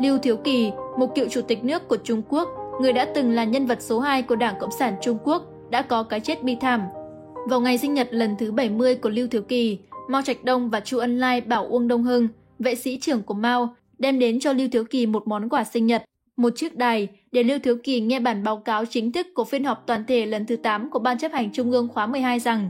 Lưu 0.00 0.18
Thiếu 0.18 0.36
Kỳ, 0.36 0.70
một 0.98 1.14
cựu 1.14 1.28
chủ 1.28 1.40
tịch 1.40 1.64
nước 1.64 1.88
của 1.88 1.96
Trung 1.96 2.22
Quốc, 2.28 2.48
người 2.80 2.92
đã 2.92 3.04
từng 3.14 3.30
là 3.30 3.44
nhân 3.44 3.66
vật 3.66 3.82
số 3.82 4.00
2 4.00 4.22
của 4.22 4.36
Đảng 4.36 4.54
Cộng 4.60 4.70
sản 4.78 4.94
Trung 5.02 5.18
Quốc, 5.24 5.42
đã 5.70 5.82
có 5.82 6.02
cái 6.02 6.20
chết 6.20 6.42
bi 6.42 6.56
thảm. 6.60 6.80
Vào 7.48 7.60
ngày 7.60 7.78
sinh 7.78 7.94
nhật 7.94 8.08
lần 8.10 8.36
thứ 8.38 8.52
70 8.52 8.94
của 8.94 9.10
Lưu 9.10 9.28
Thiếu 9.28 9.42
Kỳ, 9.42 9.78
Mao 10.08 10.22
Trạch 10.22 10.44
Đông 10.44 10.70
và 10.70 10.80
Chu 10.80 10.98
Ân 10.98 11.18
Lai 11.18 11.40
bảo 11.40 11.66
Uông 11.66 11.88
Đông 11.88 12.02
Hưng, 12.02 12.28
vệ 12.58 12.74
sĩ 12.74 12.98
trưởng 13.00 13.22
của 13.22 13.34
Mao, 13.34 13.74
đem 13.98 14.18
đến 14.18 14.40
cho 14.40 14.52
Lưu 14.52 14.68
Thiếu 14.72 14.84
Kỳ 14.84 15.06
một 15.06 15.26
món 15.26 15.48
quà 15.48 15.64
sinh 15.64 15.86
nhật, 15.86 16.04
một 16.36 16.52
chiếc 16.56 16.76
đài 16.76 17.08
để 17.32 17.42
Lưu 17.42 17.58
Thiếu 17.58 17.76
Kỳ 17.82 18.00
nghe 18.00 18.20
bản 18.20 18.44
báo 18.44 18.56
cáo 18.56 18.84
chính 18.84 19.12
thức 19.12 19.26
của 19.34 19.44
phiên 19.44 19.64
họp 19.64 19.86
toàn 19.86 20.04
thể 20.08 20.26
lần 20.26 20.46
thứ 20.46 20.56
8 20.56 20.90
của 20.90 20.98
Ban 20.98 21.18
chấp 21.18 21.32
hành 21.32 21.52
Trung 21.52 21.70
ương 21.70 21.88
khóa 21.88 22.06
12 22.06 22.38
rằng 22.38 22.68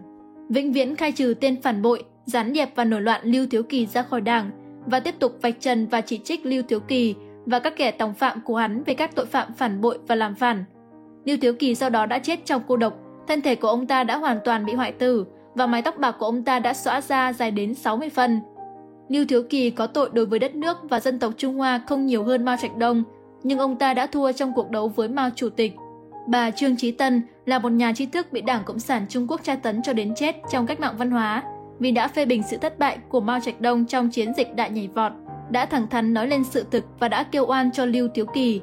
vĩnh 0.49 0.73
viễn 0.73 0.97
khai 0.97 1.13
trừ 1.13 1.35
tên 1.41 1.63
phản 1.63 1.83
bội, 1.83 2.05
gián 2.27 2.53
điệp 2.53 2.69
và 2.75 2.85
nổi 2.85 3.01
loạn 3.01 3.21
Lưu 3.25 3.47
Thiếu 3.51 3.63
Kỳ 3.63 3.87
ra 3.87 4.03
khỏi 4.03 4.21
đảng 4.21 4.51
và 4.87 5.01
tiếp 5.01 5.15
tục 5.19 5.39
vạch 5.43 5.61
trần 5.61 5.87
và 5.87 6.01
chỉ 6.01 6.19
trích 6.19 6.47
Lưu 6.47 6.63
Thiếu 6.69 6.81
Kỳ 6.81 7.15
và 7.47 7.59
các 7.59 7.77
kẻ 7.77 7.91
tòng 7.91 8.15
phạm 8.15 8.41
của 8.41 8.57
hắn 8.57 8.83
về 8.85 8.95
các 8.95 9.15
tội 9.15 9.27
phạm 9.27 9.53
phản 9.53 9.81
bội 9.81 9.99
và 10.07 10.15
làm 10.15 10.35
phản. 10.35 10.65
Lưu 11.25 11.37
Thiếu 11.41 11.55
Kỳ 11.59 11.75
sau 11.75 11.91
đó 11.91 12.07
đã 12.07 12.19
chết 12.19 12.45
trong 12.45 12.63
cô 12.69 12.77
độc, 12.77 12.95
thân 13.29 13.41
thể 13.41 13.55
của 13.55 13.69
ông 13.69 13.87
ta 13.87 14.05
đã 14.05 14.17
hoàn 14.17 14.39
toàn 14.45 14.67
bị 14.67 14.75
hoại 14.75 14.93
tử 14.93 15.27
và 15.55 15.67
mái 15.67 15.83
tóc 15.83 15.99
bạc 15.99 16.17
của 16.19 16.27
ông 16.27 16.43
ta 16.45 16.59
đã 16.59 16.75
xõa 16.75 17.01
ra 17.01 17.33
dài 17.33 17.51
đến 17.51 17.75
60 17.75 18.11
phân. 18.11 18.41
Lưu 19.09 19.25
Thiếu 19.29 19.43
Kỳ 19.51 19.71
có 19.71 19.87
tội 19.87 20.11
đối 20.13 20.27
với 20.27 20.39
đất 20.39 20.55
nước 20.55 20.77
và 20.83 21.01
dân 21.01 21.19
tộc 21.19 21.33
Trung 21.37 21.55
Hoa 21.55 21.81
không 21.87 22.07
nhiều 22.07 22.25
hơn 22.25 22.45
Mao 22.45 22.57
Trạch 22.57 22.77
Đông, 22.77 23.05
nhưng 23.43 23.59
ông 23.59 23.77
ta 23.77 23.95
đã 23.95 24.07
thua 24.07 24.33
trong 24.33 24.53
cuộc 24.55 24.71
đấu 24.71 24.89
với 24.89 25.09
Mao 25.09 25.31
Chủ 25.35 25.49
tịch. 25.49 25.73
Bà 26.27 26.51
Trương 26.51 26.77
Chí 26.77 26.91
Tân 26.91 27.23
là 27.47 27.59
một 27.59 27.73
nhà 27.73 27.93
trí 27.93 28.07
thức 28.07 28.33
bị 28.33 28.41
Đảng 28.41 28.65
Cộng 28.65 28.79
sản 28.79 29.07
Trung 29.09 29.27
Quốc 29.29 29.41
tra 29.45 29.57
tấn 29.57 29.83
cho 29.83 29.93
đến 29.93 30.15
chết 30.15 30.37
trong 30.51 30.67
cách 30.67 30.81
mạng 30.81 30.95
văn 30.99 31.11
hóa 31.11 31.43
vì 31.79 31.91
đã 31.91 32.09
phê 32.09 32.25
bình 32.25 32.43
sự 32.51 32.57
thất 32.57 32.79
bại 32.79 32.99
của 33.09 33.21
Mao 33.21 33.41
Trạch 33.41 33.61
Đông 33.61 33.87
trong 33.87 34.11
chiến 34.11 34.33
dịch 34.37 34.55
đại 34.55 34.71
nhảy 34.71 34.89
vọt, 34.95 35.13
đã 35.51 35.67
thẳng 35.67 35.87
thắn 35.89 36.15
nói 36.15 36.29
lên 36.29 36.45
sự 36.45 36.65
thực 36.71 36.85
và 36.99 37.09
đã 37.09 37.23
kêu 37.23 37.47
oan 37.47 37.73
cho 37.73 37.85
Lưu 37.85 38.09
Tiếu 38.15 38.27
Kỳ. 38.27 38.61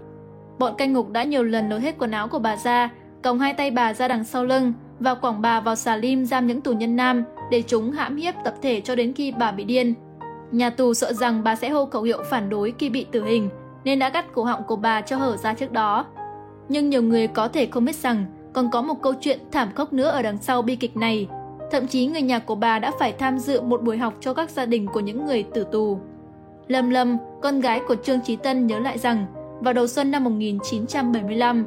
Bọn 0.59 0.75
canh 0.77 0.93
ngục 0.93 1.09
đã 1.09 1.23
nhiều 1.23 1.43
lần 1.43 1.69
lôi 1.69 1.81
hết 1.81 1.95
quần 1.99 2.11
áo 2.11 2.27
của 2.27 2.39
bà 2.39 2.55
ra, 2.57 2.89
còng 3.23 3.39
hai 3.39 3.53
tay 3.53 3.71
bà 3.71 3.93
ra 3.93 4.07
đằng 4.07 4.23
sau 4.23 4.45
lưng 4.45 4.73
và 4.99 5.15
quảng 5.15 5.41
bà 5.41 5.59
vào 5.59 5.75
xà 5.75 5.95
lim 5.95 6.25
giam 6.25 6.47
những 6.47 6.61
tù 6.61 6.73
nhân 6.73 6.95
nam 6.95 7.23
để 7.51 7.61
chúng 7.61 7.91
hãm 7.91 8.15
hiếp 8.15 8.33
tập 8.43 8.53
thể 8.61 8.81
cho 8.81 8.95
đến 8.95 9.13
khi 9.13 9.31
bà 9.31 9.51
bị 9.51 9.63
điên. 9.63 9.93
Nhà 10.51 10.69
tù 10.69 10.93
sợ 10.93 11.13
rằng 11.13 11.43
bà 11.43 11.55
sẽ 11.55 11.69
hô 11.69 11.85
khẩu 11.85 12.01
hiệu 12.03 12.23
phản 12.29 12.49
đối 12.49 12.73
khi 12.79 12.89
bị 12.89 13.05
tử 13.11 13.23
hình, 13.23 13.49
nên 13.83 13.99
đã 13.99 14.09
cắt 14.09 14.25
cổ 14.33 14.43
họng 14.43 14.63
của 14.63 14.75
bà 14.75 15.01
cho 15.01 15.17
hở 15.17 15.37
ra 15.37 15.53
trước 15.53 15.71
đó. 15.71 16.05
Nhưng 16.69 16.89
nhiều 16.89 17.01
người 17.01 17.27
có 17.27 17.47
thể 17.47 17.65
không 17.65 17.85
biết 17.85 17.95
rằng 17.95 18.25
còn 18.53 18.71
có 18.71 18.81
một 18.81 19.01
câu 19.01 19.13
chuyện 19.21 19.39
thảm 19.51 19.69
khốc 19.75 19.93
nữa 19.93 20.09
ở 20.09 20.21
đằng 20.21 20.37
sau 20.37 20.61
bi 20.61 20.75
kịch 20.75 20.97
này. 20.97 21.27
Thậm 21.71 21.87
chí 21.87 22.05
người 22.05 22.21
nhà 22.21 22.39
của 22.39 22.55
bà 22.55 22.79
đã 22.79 22.91
phải 22.99 23.13
tham 23.13 23.39
dự 23.39 23.61
một 23.61 23.83
buổi 23.83 23.97
học 23.97 24.13
cho 24.19 24.33
các 24.33 24.49
gia 24.49 24.65
đình 24.65 24.87
của 24.87 24.99
những 24.99 25.25
người 25.25 25.43
tử 25.43 25.65
tù. 25.71 25.99
Lâm 26.67 26.89
Lâm, 26.89 27.17
con 27.41 27.59
gái 27.59 27.81
của 27.87 27.95
Trương 27.95 28.21
Trí 28.21 28.35
Tân 28.35 28.67
nhớ 28.67 28.79
lại 28.79 28.97
rằng, 28.97 29.25
vào 29.59 29.73
đầu 29.73 29.87
xuân 29.87 30.11
năm 30.11 30.23
1975, 30.23 31.65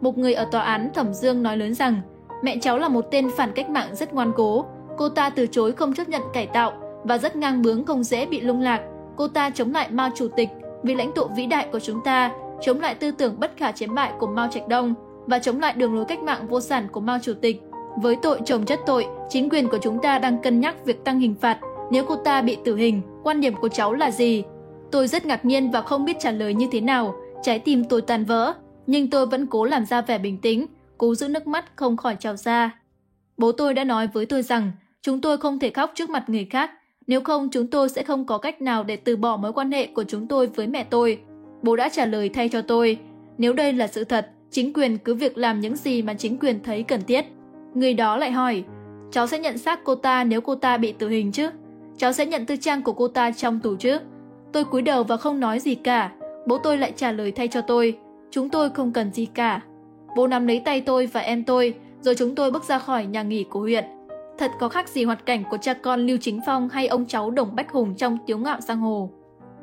một 0.00 0.18
người 0.18 0.34
ở 0.34 0.44
tòa 0.44 0.62
án 0.62 0.90
Thẩm 0.94 1.14
Dương 1.14 1.42
nói 1.42 1.56
lớn 1.56 1.74
rằng 1.74 2.00
mẹ 2.42 2.58
cháu 2.60 2.78
là 2.78 2.88
một 2.88 3.04
tên 3.10 3.30
phản 3.36 3.52
cách 3.52 3.70
mạng 3.70 3.94
rất 3.94 4.14
ngoan 4.14 4.32
cố. 4.36 4.64
Cô 4.96 5.08
ta 5.08 5.30
từ 5.30 5.46
chối 5.46 5.72
không 5.72 5.94
chấp 5.94 6.08
nhận 6.08 6.22
cải 6.32 6.46
tạo 6.46 6.72
và 7.04 7.18
rất 7.18 7.36
ngang 7.36 7.62
bướng 7.62 7.84
không 7.84 8.04
dễ 8.04 8.26
bị 8.26 8.40
lung 8.40 8.60
lạc. 8.60 8.80
Cô 9.16 9.28
ta 9.28 9.50
chống 9.50 9.72
lại 9.72 9.90
Mao 9.90 10.10
Chủ 10.16 10.28
tịch 10.36 10.48
vì 10.82 10.94
lãnh 10.94 11.12
tụ 11.12 11.24
vĩ 11.36 11.46
đại 11.46 11.68
của 11.72 11.80
chúng 11.80 12.00
ta, 12.04 12.32
chống 12.60 12.80
lại 12.80 12.94
tư 12.94 13.10
tưởng 13.10 13.40
bất 13.40 13.52
khả 13.56 13.72
chiến 13.72 13.94
bại 13.94 14.12
của 14.18 14.26
Mao 14.26 14.48
Trạch 14.48 14.68
Đông 14.68 14.94
và 15.26 15.38
chống 15.38 15.60
lại 15.60 15.72
đường 15.72 15.94
lối 15.94 16.04
cách 16.04 16.22
mạng 16.22 16.46
vô 16.48 16.60
sản 16.60 16.88
của 16.92 17.00
Mao 17.00 17.18
Chủ 17.22 17.32
tịch. 17.40 17.62
Với 17.96 18.16
tội 18.22 18.40
chồng 18.44 18.64
chất 18.64 18.80
tội, 18.86 19.06
chính 19.28 19.48
quyền 19.48 19.68
của 19.68 19.78
chúng 19.82 19.98
ta 20.02 20.18
đang 20.18 20.42
cân 20.42 20.60
nhắc 20.60 20.84
việc 20.84 21.04
tăng 21.04 21.20
hình 21.20 21.34
phạt 21.40 21.58
nếu 21.90 22.04
cô 22.04 22.16
ta 22.16 22.42
bị 22.42 22.56
tử 22.64 22.76
hình. 22.76 23.02
Quan 23.22 23.40
điểm 23.40 23.54
của 23.54 23.68
cháu 23.68 23.94
là 23.94 24.10
gì? 24.10 24.42
Tôi 24.90 25.08
rất 25.08 25.26
ngạc 25.26 25.44
nhiên 25.44 25.70
và 25.70 25.80
không 25.80 26.04
biết 26.04 26.16
trả 26.20 26.30
lời 26.30 26.54
như 26.54 26.68
thế 26.72 26.80
nào. 26.80 27.14
Trái 27.42 27.58
tim 27.58 27.84
tôi 27.84 28.02
tan 28.02 28.24
vỡ, 28.24 28.54
nhưng 28.86 29.10
tôi 29.10 29.26
vẫn 29.26 29.46
cố 29.46 29.64
làm 29.64 29.86
ra 29.86 30.00
vẻ 30.00 30.18
bình 30.18 30.38
tĩnh, 30.38 30.66
cố 30.98 31.14
giữ 31.14 31.28
nước 31.28 31.46
mắt 31.46 31.64
không 31.76 31.96
khỏi 31.96 32.16
trào 32.20 32.36
ra. 32.36 32.80
Bố 33.36 33.52
tôi 33.52 33.74
đã 33.74 33.84
nói 33.84 34.08
với 34.12 34.26
tôi 34.26 34.42
rằng 34.42 34.72
chúng 35.02 35.20
tôi 35.20 35.38
không 35.38 35.58
thể 35.58 35.70
khóc 35.70 35.92
trước 35.94 36.10
mặt 36.10 36.24
người 36.28 36.46
khác, 36.50 36.70
nếu 37.06 37.20
không 37.20 37.48
chúng 37.52 37.66
tôi 37.66 37.88
sẽ 37.88 38.02
không 38.02 38.26
có 38.26 38.38
cách 38.38 38.62
nào 38.62 38.84
để 38.84 38.96
từ 38.96 39.16
bỏ 39.16 39.36
mối 39.36 39.52
quan 39.52 39.72
hệ 39.72 39.86
của 39.86 40.04
chúng 40.04 40.26
tôi 40.26 40.46
với 40.46 40.66
mẹ 40.66 40.84
tôi. 40.84 41.20
Bố 41.62 41.76
đã 41.76 41.88
trả 41.88 42.06
lời 42.06 42.28
thay 42.28 42.48
cho 42.48 42.62
tôi, 42.62 42.98
nếu 43.38 43.52
đây 43.52 43.72
là 43.72 43.86
sự 43.86 44.04
thật, 44.04 44.30
chính 44.50 44.72
quyền 44.72 44.98
cứ 44.98 45.14
việc 45.14 45.38
làm 45.38 45.60
những 45.60 45.76
gì 45.76 46.02
mà 46.02 46.14
chính 46.14 46.38
quyền 46.38 46.62
thấy 46.62 46.82
cần 46.82 47.00
thiết. 47.06 47.24
Người 47.74 47.94
đó 47.94 48.16
lại 48.16 48.30
hỏi, 48.32 48.64
cháu 49.10 49.26
sẽ 49.26 49.38
nhận 49.38 49.58
xác 49.58 49.84
cô 49.84 49.94
ta 49.94 50.24
nếu 50.24 50.40
cô 50.40 50.54
ta 50.54 50.76
bị 50.76 50.92
tử 50.92 51.08
hình 51.08 51.32
chứ? 51.32 51.50
Cháu 51.96 52.12
sẽ 52.12 52.26
nhận 52.26 52.46
tư 52.46 52.56
trang 52.56 52.82
của 52.82 52.92
cô 52.92 53.08
ta 53.08 53.30
trong 53.30 53.60
tù 53.60 53.76
chứ? 53.76 53.98
Tôi 54.52 54.64
cúi 54.64 54.82
đầu 54.82 55.04
và 55.04 55.16
không 55.16 55.40
nói 55.40 55.60
gì 55.60 55.74
cả. 55.74 56.12
Bố 56.46 56.58
tôi 56.58 56.78
lại 56.78 56.92
trả 56.96 57.12
lời 57.12 57.32
thay 57.32 57.48
cho 57.48 57.60
tôi, 57.60 57.98
chúng 58.30 58.50
tôi 58.50 58.70
không 58.70 58.92
cần 58.92 59.12
gì 59.12 59.26
cả. 59.26 59.60
Bố 60.16 60.26
nắm 60.26 60.46
lấy 60.46 60.62
tay 60.64 60.80
tôi 60.80 61.06
và 61.06 61.20
em 61.20 61.44
tôi, 61.44 61.74
rồi 62.00 62.14
chúng 62.14 62.34
tôi 62.34 62.50
bước 62.50 62.64
ra 62.64 62.78
khỏi 62.78 63.06
nhà 63.06 63.22
nghỉ 63.22 63.44
của 63.44 63.60
huyện. 63.60 63.84
Thật 64.38 64.50
có 64.60 64.68
khác 64.68 64.88
gì 64.88 65.04
hoạt 65.04 65.26
cảnh 65.26 65.44
của 65.50 65.56
cha 65.56 65.74
con 65.74 66.06
Lưu 66.06 66.16
Chính 66.20 66.40
Phong 66.46 66.68
hay 66.68 66.86
ông 66.86 67.06
cháu 67.06 67.30
Đồng 67.30 67.56
Bách 67.56 67.72
Hùng 67.72 67.94
trong 67.94 68.18
Tiếu 68.26 68.38
Ngạo 68.38 68.60
Giang 68.60 68.80
Hồ. 68.80 69.10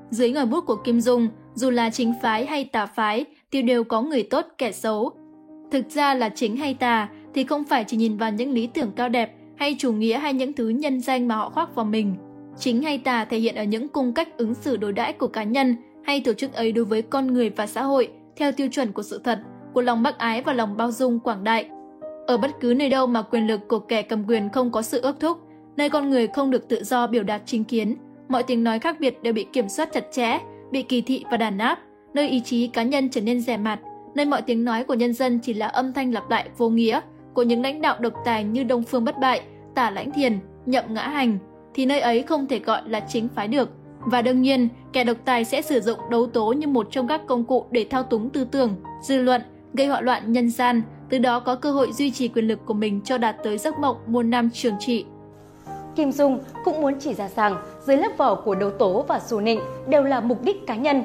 Dưới 0.09 0.31
ngòi 0.31 0.45
bút 0.45 0.65
của 0.65 0.75
Kim 0.75 1.01
Dung, 1.01 1.27
dù 1.53 1.69
là 1.69 1.89
chính 1.89 2.13
phái 2.21 2.45
hay 2.45 2.65
tà 2.65 2.85
phái 2.85 3.25
thì 3.51 3.61
đều 3.61 3.83
có 3.83 4.01
người 4.01 4.23
tốt 4.23 4.45
kẻ 4.57 4.71
xấu. 4.71 5.11
Thực 5.71 5.89
ra 5.89 6.13
là 6.13 6.29
chính 6.29 6.57
hay 6.57 6.73
tà 6.73 7.09
thì 7.33 7.43
không 7.43 7.63
phải 7.63 7.83
chỉ 7.87 7.97
nhìn 7.97 8.17
vào 8.17 8.31
những 8.31 8.51
lý 8.51 8.67
tưởng 8.67 8.91
cao 8.95 9.09
đẹp 9.09 9.35
hay 9.55 9.75
chủ 9.79 9.91
nghĩa 9.93 10.17
hay 10.17 10.33
những 10.33 10.53
thứ 10.53 10.69
nhân 10.69 11.01
danh 11.01 11.27
mà 11.27 11.35
họ 11.35 11.49
khoác 11.49 11.75
vào 11.75 11.85
mình. 11.85 12.15
Chính 12.57 12.81
hay 12.81 12.97
tà 12.97 13.25
thể 13.25 13.37
hiện 13.37 13.55
ở 13.55 13.63
những 13.63 13.87
cung 13.87 14.13
cách 14.13 14.37
ứng 14.37 14.53
xử 14.53 14.77
đối 14.77 14.93
đãi 14.93 15.13
của 15.13 15.27
cá 15.27 15.43
nhân 15.43 15.75
hay 16.03 16.21
tổ 16.21 16.33
chức 16.33 16.53
ấy 16.53 16.71
đối 16.71 16.85
với 16.85 17.01
con 17.01 17.33
người 17.33 17.49
và 17.49 17.67
xã 17.67 17.83
hội 17.83 18.09
theo 18.35 18.51
tiêu 18.51 18.67
chuẩn 18.71 18.91
của 18.91 19.03
sự 19.03 19.21
thật, 19.23 19.39
của 19.73 19.81
lòng 19.81 20.03
bác 20.03 20.17
ái 20.17 20.41
và 20.41 20.53
lòng 20.53 20.77
bao 20.77 20.91
dung 20.91 21.19
quảng 21.19 21.43
đại. 21.43 21.69
Ở 22.27 22.37
bất 22.37 22.51
cứ 22.59 22.73
nơi 22.77 22.89
đâu 22.89 23.07
mà 23.07 23.21
quyền 23.21 23.47
lực 23.47 23.67
của 23.67 23.79
kẻ 23.79 24.01
cầm 24.01 24.23
quyền 24.27 24.49
không 24.49 24.71
có 24.71 24.81
sự 24.81 25.01
ước 25.01 25.19
thúc, 25.19 25.37
nơi 25.77 25.89
con 25.89 26.09
người 26.09 26.27
không 26.27 26.51
được 26.51 26.67
tự 26.67 26.83
do 26.83 27.07
biểu 27.07 27.23
đạt 27.23 27.41
chính 27.45 27.63
kiến, 27.63 27.95
mọi 28.29 28.43
tiếng 28.43 28.63
nói 28.63 28.79
khác 28.79 28.99
biệt 28.99 29.23
đều 29.23 29.33
bị 29.33 29.45
kiểm 29.53 29.69
soát 29.69 29.89
chặt 29.93 30.03
chẽ, 30.11 30.39
bị 30.71 30.81
kỳ 30.81 31.01
thị 31.01 31.23
và 31.31 31.37
đàn 31.37 31.57
áp, 31.57 31.79
nơi 32.13 32.29
ý 32.29 32.39
chí 32.39 32.67
cá 32.67 32.83
nhân 32.83 33.09
trở 33.09 33.21
nên 33.21 33.41
rẻ 33.41 33.57
mạt, 33.57 33.79
nơi 34.15 34.25
mọi 34.25 34.41
tiếng 34.41 34.65
nói 34.65 34.83
của 34.83 34.93
nhân 34.93 35.13
dân 35.13 35.39
chỉ 35.39 35.53
là 35.53 35.67
âm 35.67 35.93
thanh 35.93 36.13
lặp 36.13 36.29
lại 36.29 36.49
vô 36.57 36.69
nghĩa 36.69 36.99
của 37.33 37.43
những 37.43 37.61
lãnh 37.61 37.81
đạo 37.81 37.95
độc 37.99 38.13
tài 38.25 38.43
như 38.43 38.63
Đông 38.63 38.83
Phương 38.83 39.05
Bất 39.05 39.19
Bại, 39.19 39.41
Tả 39.75 39.89
Lãnh 39.89 40.11
Thiền, 40.11 40.39
Nhậm 40.65 40.93
Ngã 40.93 41.07
Hành, 41.07 41.37
thì 41.73 41.85
nơi 41.85 41.99
ấy 41.99 42.23
không 42.23 42.47
thể 42.47 42.59
gọi 42.59 42.81
là 42.85 42.99
chính 42.99 43.27
phái 43.27 43.47
được. 43.47 43.69
Và 43.99 44.21
đương 44.21 44.41
nhiên, 44.41 44.69
kẻ 44.93 45.03
độc 45.03 45.17
tài 45.25 45.45
sẽ 45.45 45.61
sử 45.61 45.79
dụng 45.79 45.99
đấu 46.09 46.27
tố 46.27 46.51
như 46.51 46.67
một 46.67 46.87
trong 46.91 47.07
các 47.07 47.21
công 47.27 47.43
cụ 47.43 47.65
để 47.71 47.85
thao 47.89 48.03
túng 48.03 48.29
tư 48.29 48.45
tưởng, 48.51 48.75
dư 49.01 49.21
luận, 49.21 49.41
gây 49.73 49.87
họa 49.87 50.01
loạn 50.01 50.31
nhân 50.31 50.49
gian, 50.49 50.81
từ 51.09 51.17
đó 51.17 51.39
có 51.39 51.55
cơ 51.55 51.71
hội 51.71 51.91
duy 51.93 52.11
trì 52.11 52.27
quyền 52.27 52.47
lực 52.47 52.59
của 52.65 52.73
mình 52.73 53.01
cho 53.03 53.17
đạt 53.17 53.35
tới 53.43 53.57
giấc 53.57 53.79
mộng 53.79 53.97
muôn 54.07 54.29
năm 54.29 54.49
trường 54.53 54.75
trị. 54.79 55.05
Kim 55.95 56.11
Dung 56.11 56.39
cũng 56.63 56.81
muốn 56.81 56.93
chỉ 56.99 57.13
ra 57.13 57.27
rằng 57.27 57.55
dưới 57.85 57.97
lớp 57.97 58.11
vỏ 58.17 58.35
của 58.35 58.55
đấu 58.55 58.69
tố 58.69 59.05
và 59.07 59.19
xù 59.19 59.39
nịnh 59.39 59.59
đều 59.87 60.03
là 60.03 60.21
mục 60.21 60.43
đích 60.43 60.67
cá 60.67 60.75
nhân. 60.75 61.03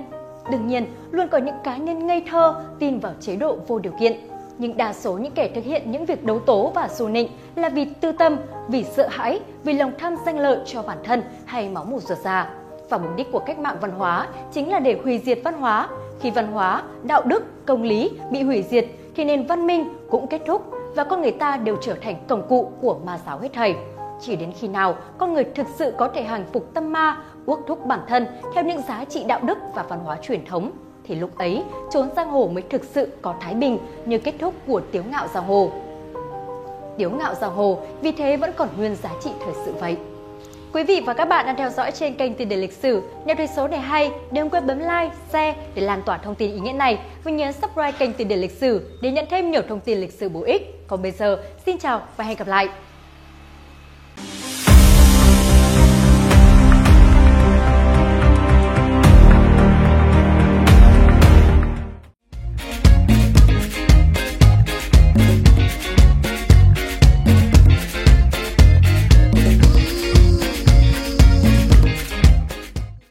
Đương 0.51 0.67
nhiên, 0.67 0.87
luôn 1.11 1.29
có 1.29 1.39
những 1.39 1.55
cá 1.65 1.77
nhân 1.77 2.07
ngây 2.07 2.23
thơ 2.31 2.63
tin 2.79 2.99
vào 2.99 3.13
chế 3.21 3.37
độ 3.37 3.57
vô 3.67 3.79
điều 3.79 3.93
kiện. 4.01 4.17
Nhưng 4.59 4.77
đa 4.77 4.93
số 4.93 5.13
những 5.13 5.33
kẻ 5.33 5.51
thực 5.55 5.65
hiện 5.65 5.91
những 5.91 6.05
việc 6.05 6.25
đấu 6.25 6.39
tố 6.39 6.73
và 6.75 6.89
xù 6.89 7.09
nịnh 7.09 7.29
là 7.57 7.69
vì 7.69 7.85
tư 7.85 8.13
tâm, 8.13 8.37
vì 8.69 8.85
sợ 8.85 9.09
hãi, 9.11 9.41
vì 9.65 9.73
lòng 9.73 9.93
tham 9.99 10.15
danh 10.27 10.39
lợi 10.39 10.59
cho 10.67 10.83
bản 10.83 10.99
thân 11.05 11.23
hay 11.45 11.69
máu 11.69 11.85
mủ 11.85 12.01
ruột 12.01 12.19
già. 12.19 12.51
Và 12.91 12.99
mục 12.99 13.17
đích 13.17 13.33
của 13.33 13.39
cách 13.39 13.59
mạng 13.59 13.77
văn 13.81 13.91
hóa 13.91 14.29
chính 14.53 14.71
là 14.71 14.79
để 14.79 14.99
hủy 15.05 15.19
diệt 15.19 15.39
văn 15.45 15.55
hóa. 15.55 15.89
Khi 16.21 16.31
văn 16.31 16.53
hóa, 16.53 16.83
đạo 17.03 17.23
đức, 17.23 17.67
công 17.67 17.83
lý 17.83 18.11
bị 18.31 18.43
hủy 18.43 18.63
diệt 18.63 18.87
thì 19.17 19.25
nền 19.25 19.47
văn 19.47 19.67
minh 19.67 19.89
cũng 20.11 20.27
kết 20.27 20.43
thúc 20.47 20.71
và 20.95 21.05
con 21.05 21.23
người 21.23 21.33
ta 21.33 21.57
đều 21.57 21.77
trở 21.83 21.95
thành 21.95 22.17
công 22.29 22.49
cụ 22.49 22.73
của 22.81 22.99
ma 23.05 23.19
giáo 23.27 23.39
hết 23.39 23.49
thầy. 23.53 23.75
Chỉ 24.21 24.37
đến 24.37 24.53
khi 24.53 24.69
nào 24.69 24.95
con 25.19 25.33
người 25.33 25.45
thực 25.45 25.67
sự 25.79 25.93
có 25.99 26.09
thể 26.09 26.23
hàng 26.23 26.45
phục 26.53 26.75
tâm 26.75 26.93
ma, 26.93 27.23
uốc 27.47 27.61
thúc 27.67 27.87
bản 27.87 28.01
thân 28.09 28.27
theo 28.55 28.65
những 28.65 28.83
giá 28.89 29.05
trị 29.05 29.25
đạo 29.25 29.41
đức 29.43 29.59
và 29.75 29.83
văn 29.83 29.99
hóa 29.99 30.17
truyền 30.23 30.45
thống, 30.47 30.71
thì 31.09 31.15
lúc 31.15 31.39
ấy 31.39 31.63
trốn 31.91 32.09
giang 32.17 32.31
hồ 32.31 32.51
mới 32.53 32.63
thực 32.71 32.85
sự 32.85 33.09
có 33.23 33.35
thái 33.41 33.55
bình 33.55 33.79
như 34.05 34.19
kết 34.19 34.35
thúc 34.39 34.55
của 34.67 34.81
tiếu 34.93 35.03
ngạo 35.11 35.29
giang 35.35 35.45
hồ. 35.45 35.71
Tiếu 36.99 37.11
ngạo 37.11 37.35
giang 37.35 37.55
hồ 37.55 37.79
vì 38.01 38.13
thế 38.13 38.37
vẫn 38.37 38.53
còn 38.57 38.69
nguyên 38.77 38.97
giá 38.97 39.11
trị 39.25 39.31
thời 39.45 39.55
sự 39.65 39.73
vậy. 39.81 39.97
Quý 40.73 40.83
vị 40.83 41.03
và 41.07 41.15
các 41.15 41.25
bạn 41.25 41.47
đang 41.47 41.57
theo 41.57 41.71
dõi 41.71 41.91
trên 41.91 42.15
kênh 42.15 42.35
Tiền 42.35 42.49
đề 42.49 42.57
lịch 42.57 42.73
sử. 42.73 43.03
Nếu 43.27 43.37
thấy 43.37 43.47
số 43.47 43.69
này 43.69 43.81
hay, 43.81 44.11
đừng 44.31 44.51
quên 44.51 44.67
bấm 44.67 44.79
like, 44.79 45.11
share 45.33 45.55
để 45.75 45.83
lan 45.83 46.03
tỏa 46.07 46.19
thông 46.19 46.35
tin 46.35 46.53
ý 46.53 46.61
nghĩa 46.61 46.73
này 46.73 46.99
và 47.25 47.31
nhấn 47.31 47.53
subscribe 47.53 47.93
kênh 47.93 48.13
Tiền 48.13 48.29
đề 48.29 48.37
lịch 48.37 48.51
sử 48.51 48.99
để 49.03 49.11
nhận 49.11 49.27
thêm 49.31 49.51
nhiều 49.51 49.63
thông 49.69 49.81
tin 49.81 49.99
lịch 49.99 50.13
sử 50.13 50.29
bổ 50.29 50.43
ích. 50.43 50.89
Còn 50.89 51.03
bây 51.03 51.11
giờ, 51.11 51.43
xin 51.67 51.79
chào 51.79 52.03
và 52.17 52.25
hẹn 52.25 52.37
gặp 52.37 52.49
lại. 52.49 52.69